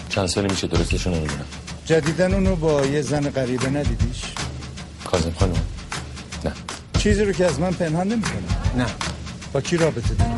[0.08, 1.44] چند سالی میشه درستشو نمی‌دونم.
[1.86, 4.22] جدیدن اونو با یه زن غریبه ندیدیش؟
[5.04, 5.52] کازم خانم
[6.44, 6.52] نه.
[6.98, 8.42] چیزی رو که از من پنهان نمی‌کنه؟
[8.76, 8.86] نه.
[9.52, 10.30] با کی رابطه داری؟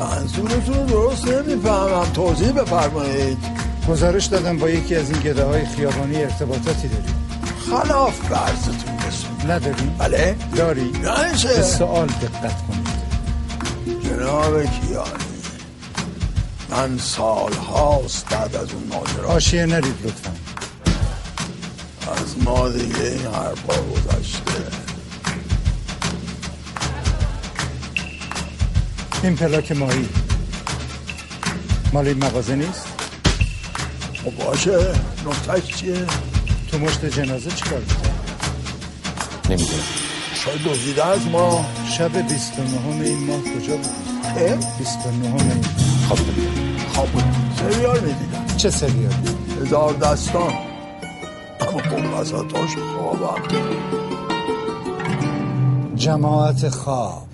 [0.00, 2.04] منظورتون رو درست نمی‌فهمم.
[2.14, 3.38] توضیح بفرمایید.
[3.88, 7.14] گزارش دادم با یکی از این گده های خیابانی ارتباطاتی داری.
[7.70, 8.77] خلاف برزتون
[9.50, 12.88] نداری؟ بله داری؟ نشه به سوال دقت کنید
[14.04, 15.28] جناب کیانی
[16.70, 20.30] من سال هاست بعد از اون ماجرا آشیه نرید لطفا
[22.12, 24.52] از ما دیگه این حرفا گذشته
[29.22, 30.08] این پلاک ماهی
[31.92, 32.86] مال این مغازه نیست؟
[34.24, 34.94] خب باشه
[35.26, 36.06] نکتش چیه؟
[36.70, 37.82] تو مشت جنازه چیکار؟
[39.48, 39.82] نمی‌دونم.
[40.34, 41.64] شاید دزدیده از ما.
[41.98, 43.86] شب 29 این ماه کجا بود؟
[44.24, 45.62] اه؟ 29 این
[46.08, 46.18] خواب
[46.94, 47.08] خواب
[47.56, 48.56] سریال می‌دیدم.
[48.56, 50.52] چه سریالی؟ هزار دستان.
[51.60, 53.42] اما خب وسطاش خوابم.
[55.94, 57.28] جماعت خواب.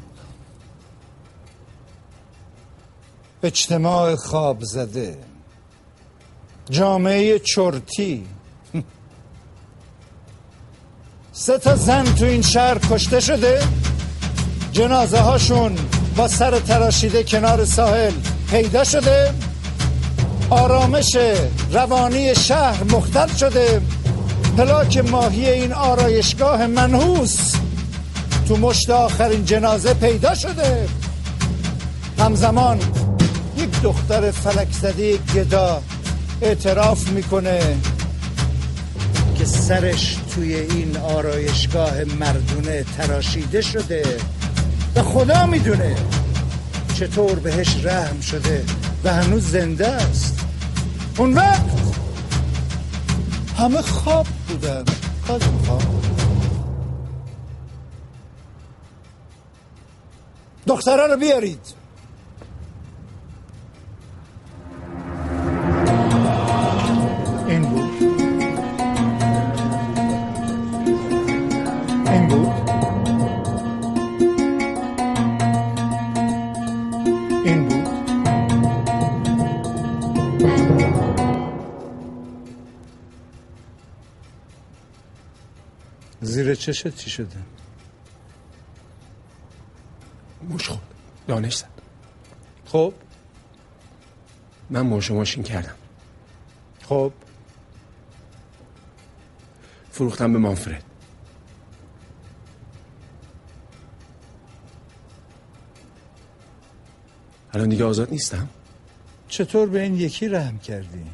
[3.43, 5.19] اجتماع خواب زده.
[6.71, 8.27] جامعه چرتی.
[11.37, 13.63] سه تا زن تو این شهر کشته شده.
[14.73, 15.77] جنازه هاشون
[16.17, 18.13] با سر تراشیده کنار ساحل
[18.51, 19.35] پیدا شده.
[20.51, 21.17] آرامش
[21.73, 23.81] روانی شهر مختل شده.
[24.57, 27.55] پلاک ماهی این آرایشگاه منحوس
[28.49, 30.89] تو مشت آخرین جنازه پیدا شده.
[32.19, 32.79] همزمان
[33.57, 35.83] یک دختر فلک زده گدا
[36.43, 37.77] اعتراف می‌کنه.
[39.45, 44.03] که سرش توی این آرایشگاه مردونه تراشیده شده.
[44.97, 45.97] و خدا می‌دونه
[46.95, 48.65] چطور بهش رحم شده
[49.05, 50.47] و هنوز زنده است.
[51.19, 51.65] اون وقت
[53.59, 54.85] همه خواب بودن.
[55.27, 55.83] کازم خواب.
[60.67, 61.84] دختره رو بیارید.
[86.55, 87.37] زیر چشت چی شده؟
[90.43, 90.81] موش خود
[91.27, 91.69] دانش زد.
[92.67, 92.95] خب؟
[94.71, 95.75] من موش ماشین کردم.
[96.83, 97.13] خب؟
[99.91, 100.85] فروختم به مانفرد.
[107.53, 108.49] الان دیگه آزاد نیستم؟
[109.29, 111.07] چطور به این یکی رحم کردی؟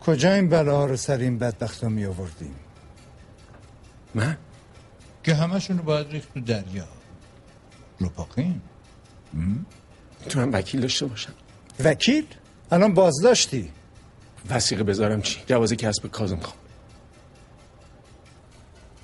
[0.00, 2.54] کجا این بلاها رو سر این بدبخت می آوردیم
[4.14, 4.38] من؟
[5.24, 6.88] که همشون رو باید ریخت تو دریا.
[8.00, 8.60] لپاقین
[10.28, 11.32] تو هم وکیل داشته باشم.
[11.84, 12.26] وکیل؟
[12.72, 13.70] الان بازداشتی؟
[14.50, 16.54] وسیقه بذارم چی؟ جواز کسب کازم خان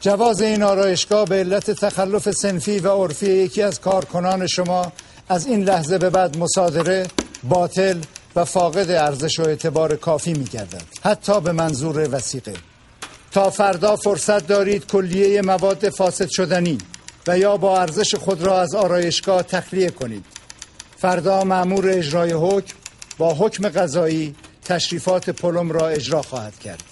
[0.01, 4.93] جواز این آرایشگاه به علت تخلف سنفی و عرفی یکی از کارکنان شما
[5.29, 7.07] از این لحظه به بعد مصادره
[7.45, 8.01] باطل
[8.37, 12.55] و فاقد ارزش و اعتبار کافی می گردد حتی به منظور وسیقه
[13.37, 16.79] تا فردا فرصت دارید کلیه مواد فاسد شدنی
[17.27, 20.25] و یا با ارزش خود را از آرایشگاه تخلیه کنید.
[20.97, 22.75] فردا مأمور اجرای حکم
[23.19, 24.35] با حکم قضایی
[24.65, 26.83] تشریفات پلم را اجرا خواهد کرد.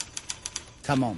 [0.82, 1.16] تمام.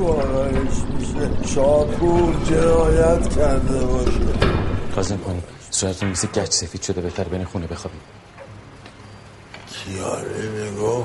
[0.00, 1.52] دیوارایش میشه.
[1.54, 4.20] شاپور جنایت کرده باشه.
[4.94, 8.00] کازم خانم صورتون مثل گچ سفید شده بهتر بین خونه بخوابید
[9.72, 11.04] کیاره میگو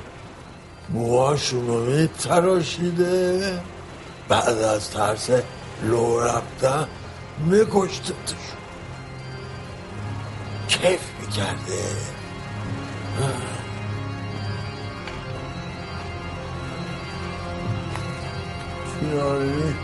[0.89, 3.59] موهاشون رو میتراشیده.
[4.29, 5.29] بعد از ترس
[5.83, 6.87] لو رفتن
[7.45, 8.15] میکشتتشون.
[10.67, 11.81] کیف می‌کرده.
[18.99, 19.75] کیاری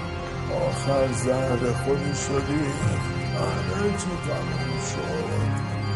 [0.67, 2.63] آخر زهر خودی شدی؟
[3.35, 5.27] همه چی تموم شد.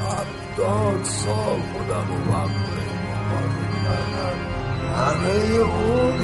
[0.06, 2.76] هفتاد سال خودم رو ممنون
[4.96, 6.20] همه اون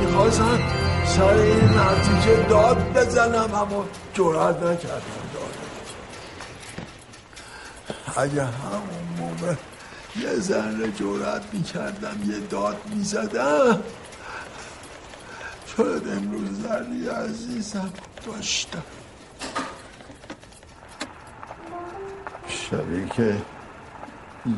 [0.00, 0.58] می‌خواستن
[1.06, 3.84] سر این نتیجه داد بزنم اما
[4.14, 5.54] جرأت نکردم داد.
[8.16, 9.54] اگه همون موقع
[10.16, 13.80] یه ذره جرأت می‌کردم یه داد می‌زدم
[15.76, 17.92] شاید امروز زری عزیزم
[18.26, 18.82] داشتم
[22.48, 23.36] شبی که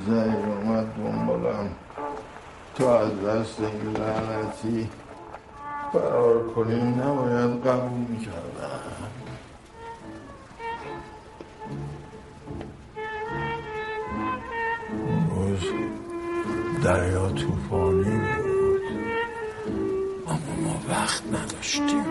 [0.07, 1.71] زهیر اومد دنبالم.
[2.75, 4.91] تا از دست این لعنتی
[5.93, 9.11] فرار کنیم نباید قبول می‌کردم.
[15.31, 15.65] روز
[16.85, 18.36] دریا توفانی بود.
[20.89, 22.05] وقت نداشتیم.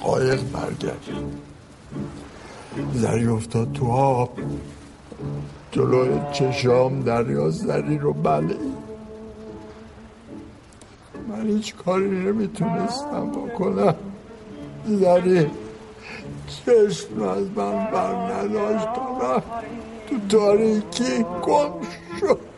[0.00, 1.12] قایق برگشت.
[2.92, 4.38] زری افتاد تو آب.
[5.72, 8.56] جلوی چشام دریا زری رو بله
[11.28, 13.94] من هیچ کاری نمی‌تونستم بکنم.
[14.86, 15.50] زری
[16.46, 18.88] چشم از من بر نداشت.
[20.08, 21.72] تو تاریکی گم
[22.20, 22.51] شد.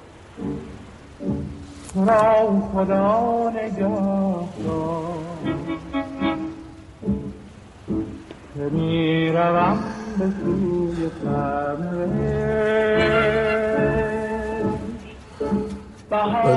[1.96, 4.48] را خدا نگاه
[8.54, 9.78] که می روم
[10.18, 11.10] به سوی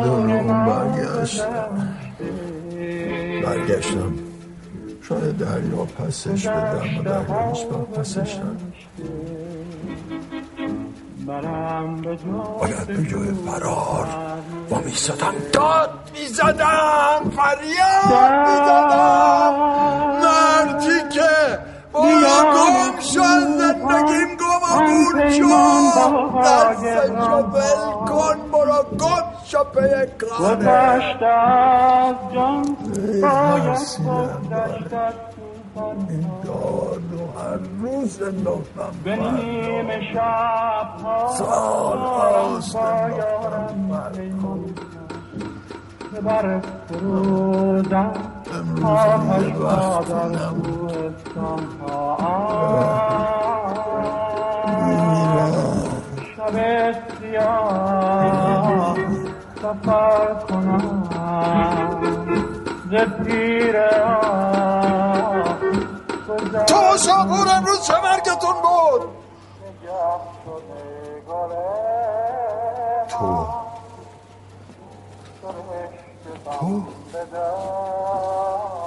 [0.08, 1.98] اون برگشتم
[3.44, 4.14] برگشتم.
[5.02, 8.88] شاید دریا پسش بدم و دریا هیچ پسش نداشت
[11.28, 14.08] باید به جای فرار
[14.70, 15.34] با می‌زدم.
[15.54, 19.56] داد می‌زدم فریاد می‌زدم.
[20.24, 21.60] مردی که
[21.94, 26.44] برو گم شد زندگیم گم و گور شد.
[26.44, 32.64] دستشو بل کن برو گم شو پی کاره گذشت از جان
[33.22, 35.37] باید گذشت.
[36.10, 40.88] این داد و هر روز انداختم به نیم شب
[41.38, 42.78] سال هاست
[46.16, 48.12] که بر فرودم
[48.84, 51.60] آتش را در روستان
[56.38, 58.98] شب سیاه
[59.62, 61.08] سفر کنم.
[62.92, 64.97] ز پیر آه
[66.66, 69.10] تو شاپور امروز چه مرگتون بود؟
[73.10, 73.48] تو.
[76.60, 76.84] تو؟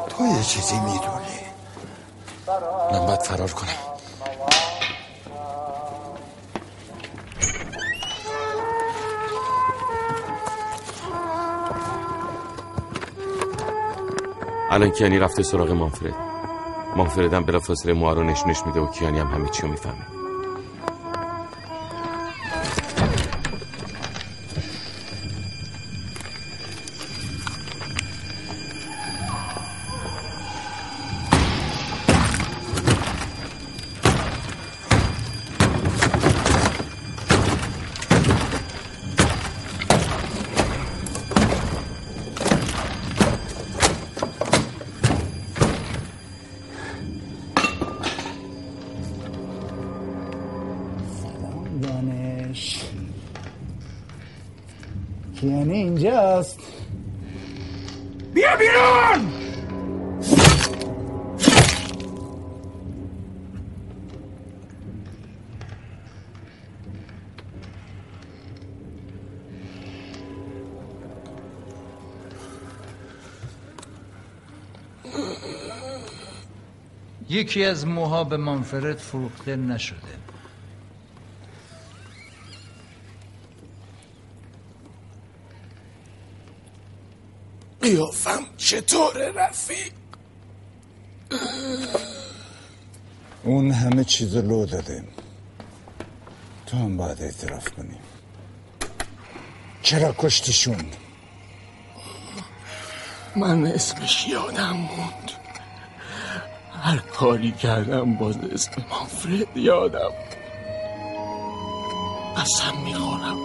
[0.08, 1.40] تو یه چیزی می‌دونی.
[2.92, 3.68] من باید فرار کنم.
[14.70, 16.29] الان کیانی رفته سراغ مانفرد.
[16.96, 20.19] مانفردم بلا فاصله موها رو نشونش میده و کیانی هم همه چی می‌فهمه.
[77.50, 79.96] یکی از موها به منفرد فروخته نشده.
[87.82, 89.92] قیافم چطوره رفیق؟
[93.44, 95.04] اون همه چیز لو داده.
[96.66, 97.98] تو هم باید اعتراف کنی.
[99.82, 100.84] چرا کشتیشون؟
[103.36, 105.29] من اسمش یادم موند
[106.82, 110.10] هر کاری کردم باز اسم مانفرد یادم.
[112.36, 113.36] قسم می‌خورم.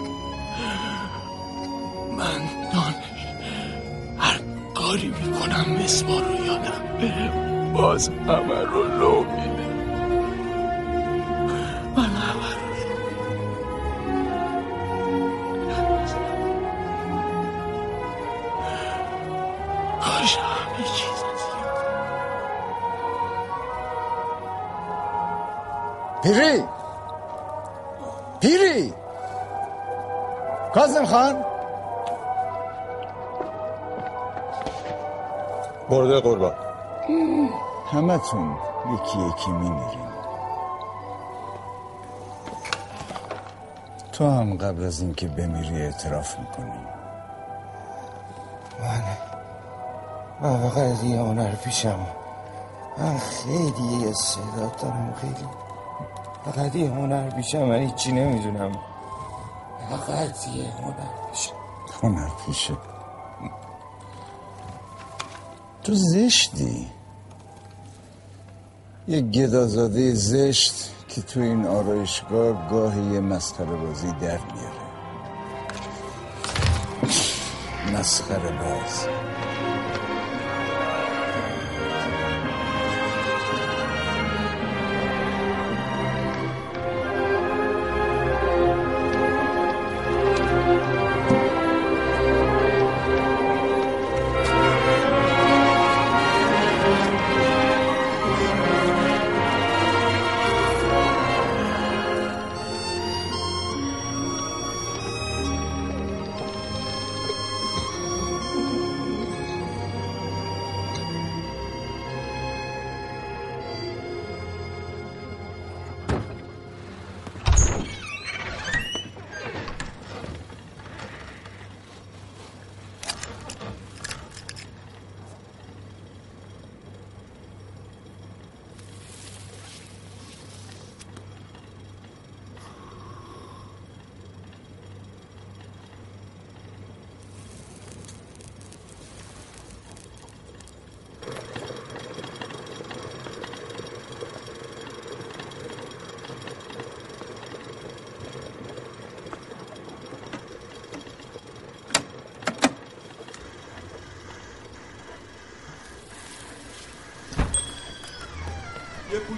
[2.18, 2.40] من
[2.72, 3.26] دانش
[4.18, 4.40] هر
[4.74, 7.72] کاری می‌کنم اسما رو یادم.
[7.72, 9.24] باز همه رو لو
[36.20, 36.54] برده قربان.
[37.86, 38.56] همتون
[38.94, 40.06] یکی یکی میمیرین.
[44.12, 46.86] تو هم قبل از اینکه بمیری اعتراف می‌کنی.
[48.80, 49.02] من
[50.40, 52.06] من فقط یه هنر پیشم.
[52.98, 55.48] من خیلی استعداد دارم خیلی.
[56.44, 58.72] فقط یه هنر پیشم من هیچی نمی‌دونم.
[59.90, 61.54] فقط یه هنر پیشم.
[62.02, 62.74] هنر پیشه.
[65.86, 66.86] تو زشتی؟
[69.08, 74.86] یه گدازاده زشت که تو این آرایشگاه گاهی یه مسخره بازی در میاره.
[77.94, 79.06] مسخره باز.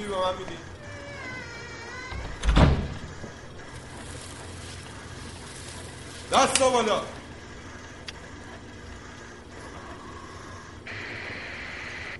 [0.09, 0.59] به من میدی؟
[6.33, 7.03] دست بالا.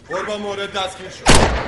[0.09, 1.68] قربان مورد دستگیر شد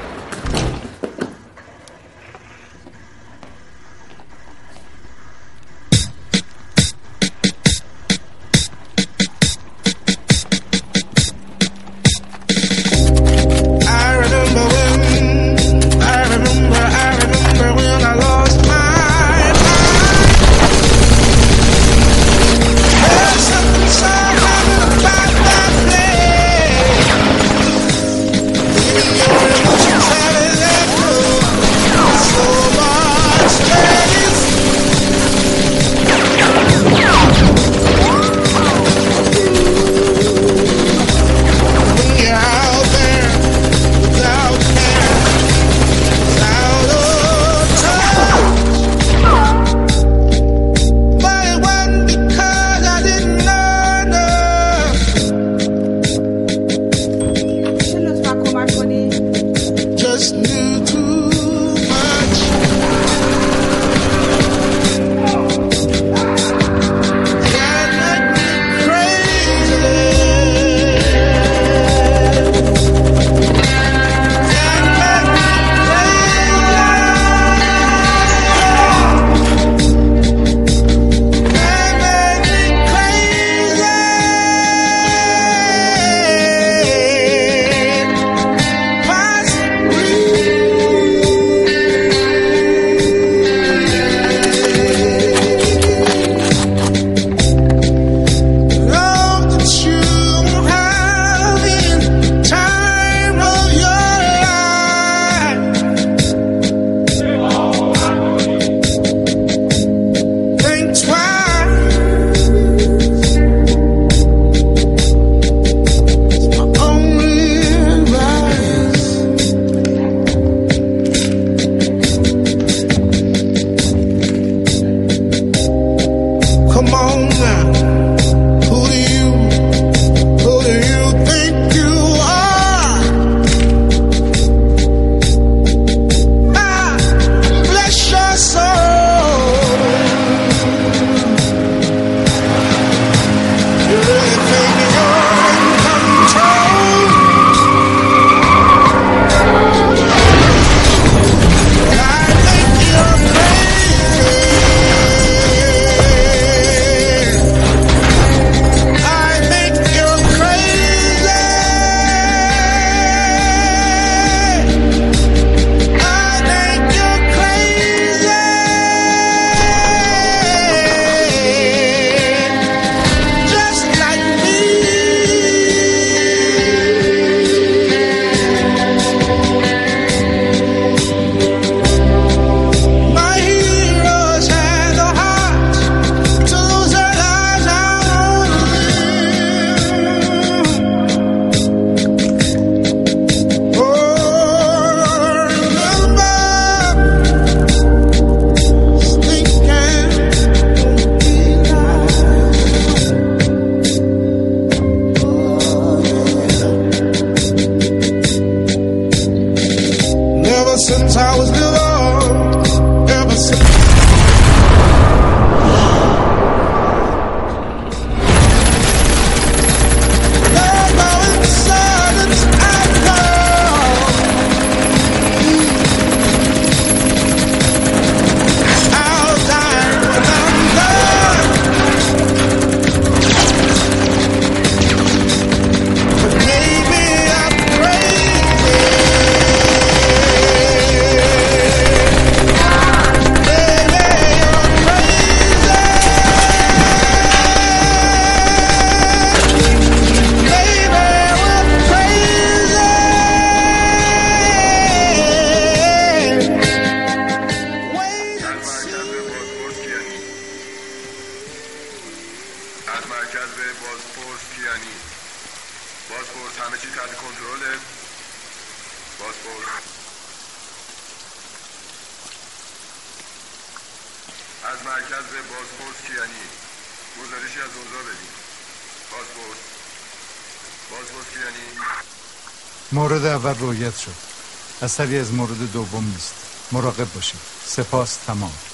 [284.83, 286.35] اثری از مورد دوم نیست.
[286.73, 287.41] مراقب باشید.
[287.65, 288.70] سپاس تمام.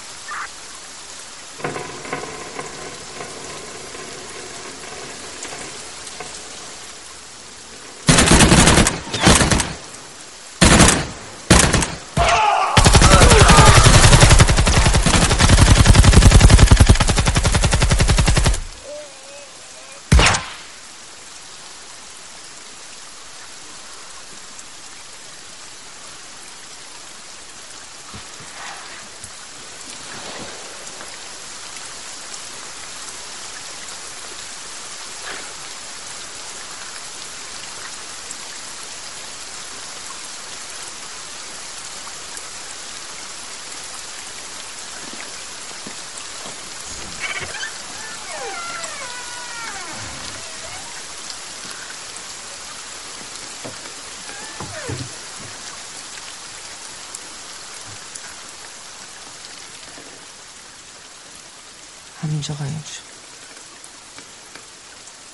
[62.48, 63.02] همینجا قایم شد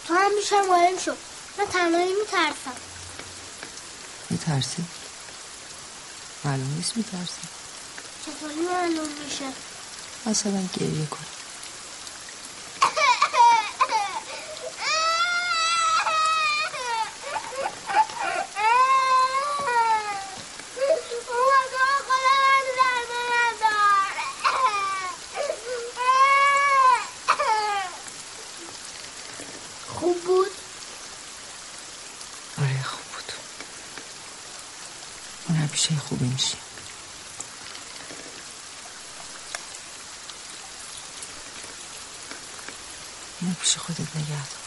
[0.06, 1.16] تو هم میشم قایم شد
[1.58, 2.76] من تنهایی میترسم.
[4.30, 4.84] میترسی؟
[6.44, 7.48] معلوم نیست میترسی.
[8.26, 9.44] چطوری معلوم میشه؟
[10.26, 11.24] مثلا گریه کن
[30.02, 30.50] خوب بود
[32.58, 33.32] آره خوب بود
[35.48, 36.56] اون همیشه خوبی میشه
[43.40, 44.62] اینو پیش خودت نگه دار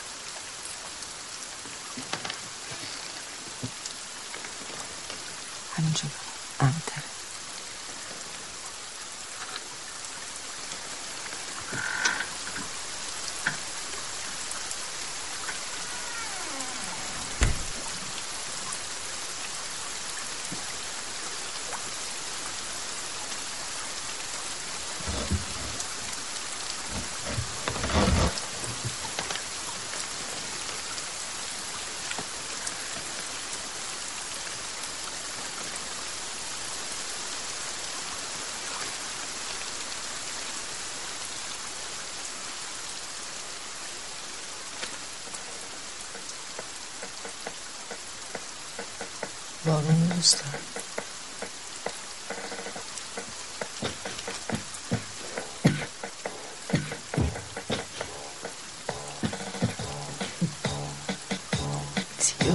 [5.78, 6.04] همینجا
[6.60, 7.02] امتر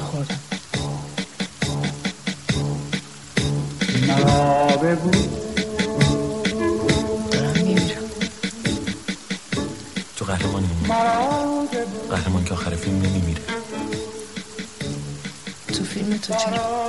[0.00, 0.40] خوردم
[7.32, 7.52] دارم.
[7.64, 8.02] میمیرم.
[10.16, 10.24] تو
[12.10, 13.42] قهرمان که آخر فیلم نمیمیره.
[15.72, 16.79] تو فیلم تو چرا؟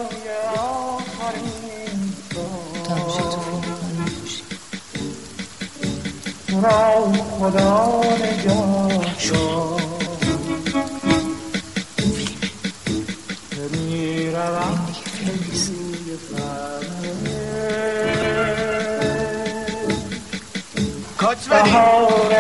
[21.32, 21.74] کاچ بدین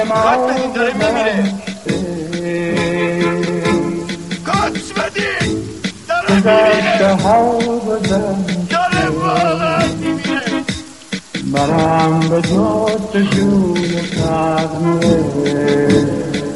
[0.10, 1.54] کاچ بدین داره میمیره
[4.46, 5.58] کاچ بدین
[6.08, 6.98] داره میمیره
[8.70, 10.64] داره واقعا میمیره
[11.54, 15.42] برم به جستجوی تغییر
[16.42, 16.51] I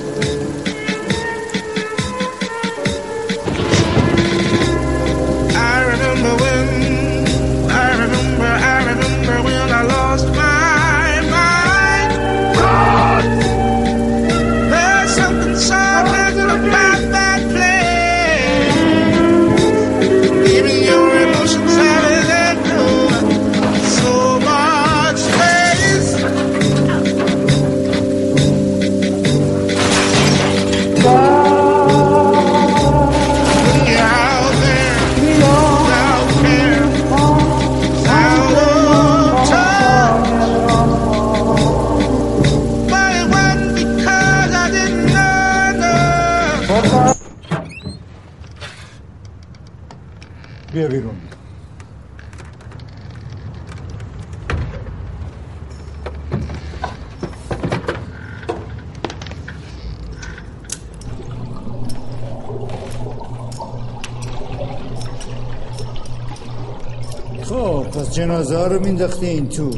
[68.67, 69.71] رو مینداختی این تو.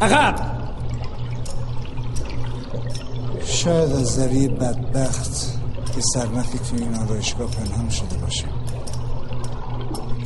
[0.00, 0.58] عقب.
[3.44, 5.58] شاید از ذریع بدبخت
[5.94, 8.44] که سرنخی تو این آرایشگاه پنهان شده باشه.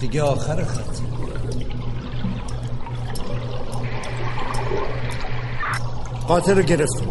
[0.01, 0.99] دیگه آخر خط.
[6.29, 7.09] قاتل رو گرفتیم.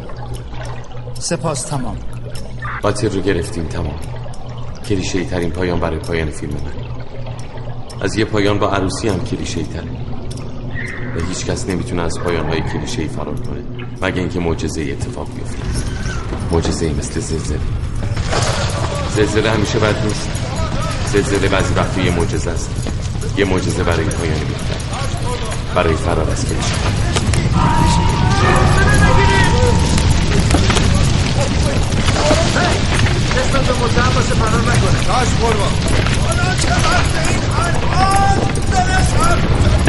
[1.19, 1.97] سپاس تمام.
[2.81, 3.99] قاتل رو گرفتیم تمام.
[4.89, 6.81] کلیشه ترین پایان برای پایان فیلم من.
[8.01, 10.10] از یه پایان با عروسی هم کلیشه تره
[11.15, 13.63] و هیچ کس نمی‌تونه از پایان های کلیشه فرار کنه
[14.01, 15.57] مگه اینکه معجزه اتفاق بیفته.
[16.51, 17.59] معجزه مثل زلزله.
[19.15, 20.29] زلزله همیشه بد نیست.
[21.13, 22.69] زلزله بعضی وقتی یه معجزه است.
[23.37, 24.81] یه معجزه برای پایان بهتر
[25.75, 26.75] برای فرار از کلیشه.
[33.37, 35.71] نسبت به متهم باشه فرار نکنه داش قربان
[36.21, 38.37] حالا چه وقت این الان
[38.71, 39.80] برسم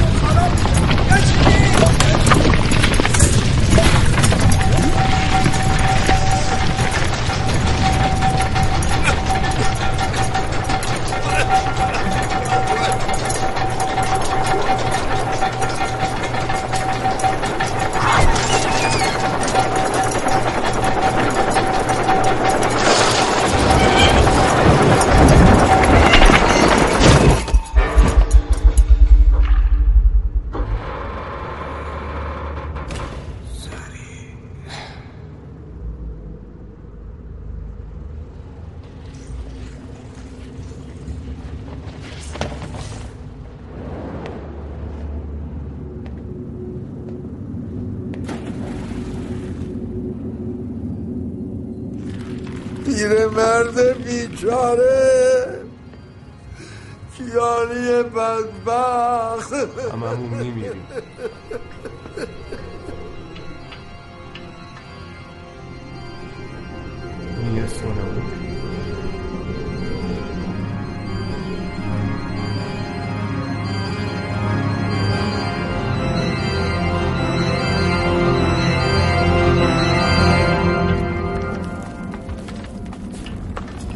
[53.02, 55.62] پیرمرد بیچاره.
[57.16, 59.52] کیانی بدبخت.
[59.92, 60.86] هممون میمیریم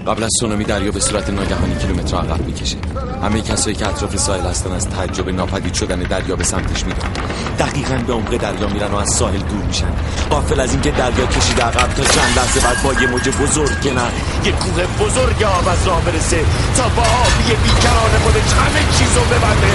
[0.07, 2.77] قبل از سونامی دریا به صورت ناگهانی کیلومتر عقب می‌کشه.
[3.23, 7.11] همه کسایی که اطراف ساحل هستن از تعجب ناپدید شدن دریا به سمتش میدن
[7.59, 9.93] دقیقا به عمق دریا میرن و از ساحل دور میشن.
[10.31, 14.11] قافل از اینکه دریا کشیده عقب تا چند لحظه بعد با یه موج بزرگ کنن
[14.45, 16.41] یه کوه بزرگ آب از راه برسه
[16.77, 19.73] تا با آبی بیکران خودش همه چیزو ببنده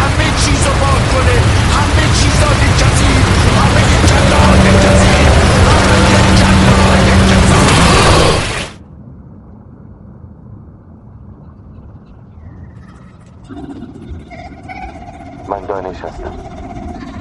[0.00, 1.36] همه چیزو پاک کنه
[1.76, 2.50] همه چیزا
[2.80, 3.12] کسی
[3.58, 5.31] همه کلان کسی
[15.92, 16.32] دانش هستم.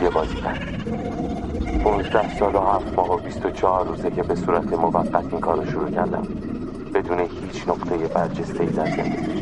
[0.02, 0.60] یه بازیگر
[1.84, 5.72] 15 سال و هفت ماه و 24 روزه که به صورت موقت این کار رو
[5.72, 6.28] شروع کردم.
[6.94, 9.42] بدون هیچ نقطه برجسته ای در زندگی.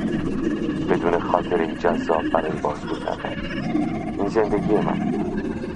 [0.89, 3.41] بدون خاطره جذاب برای بازگو کردن.
[4.19, 5.13] این زندگی من.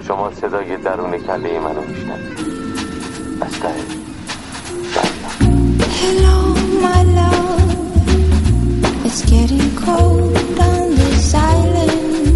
[0.08, 2.38] شما صدای درون کله منو میشنوید.
[3.42, 3.74] از ته.
[6.00, 6.38] Hello,
[6.86, 7.72] my love.
[9.08, 10.38] It's getting cold
[10.70, 12.33] on this island.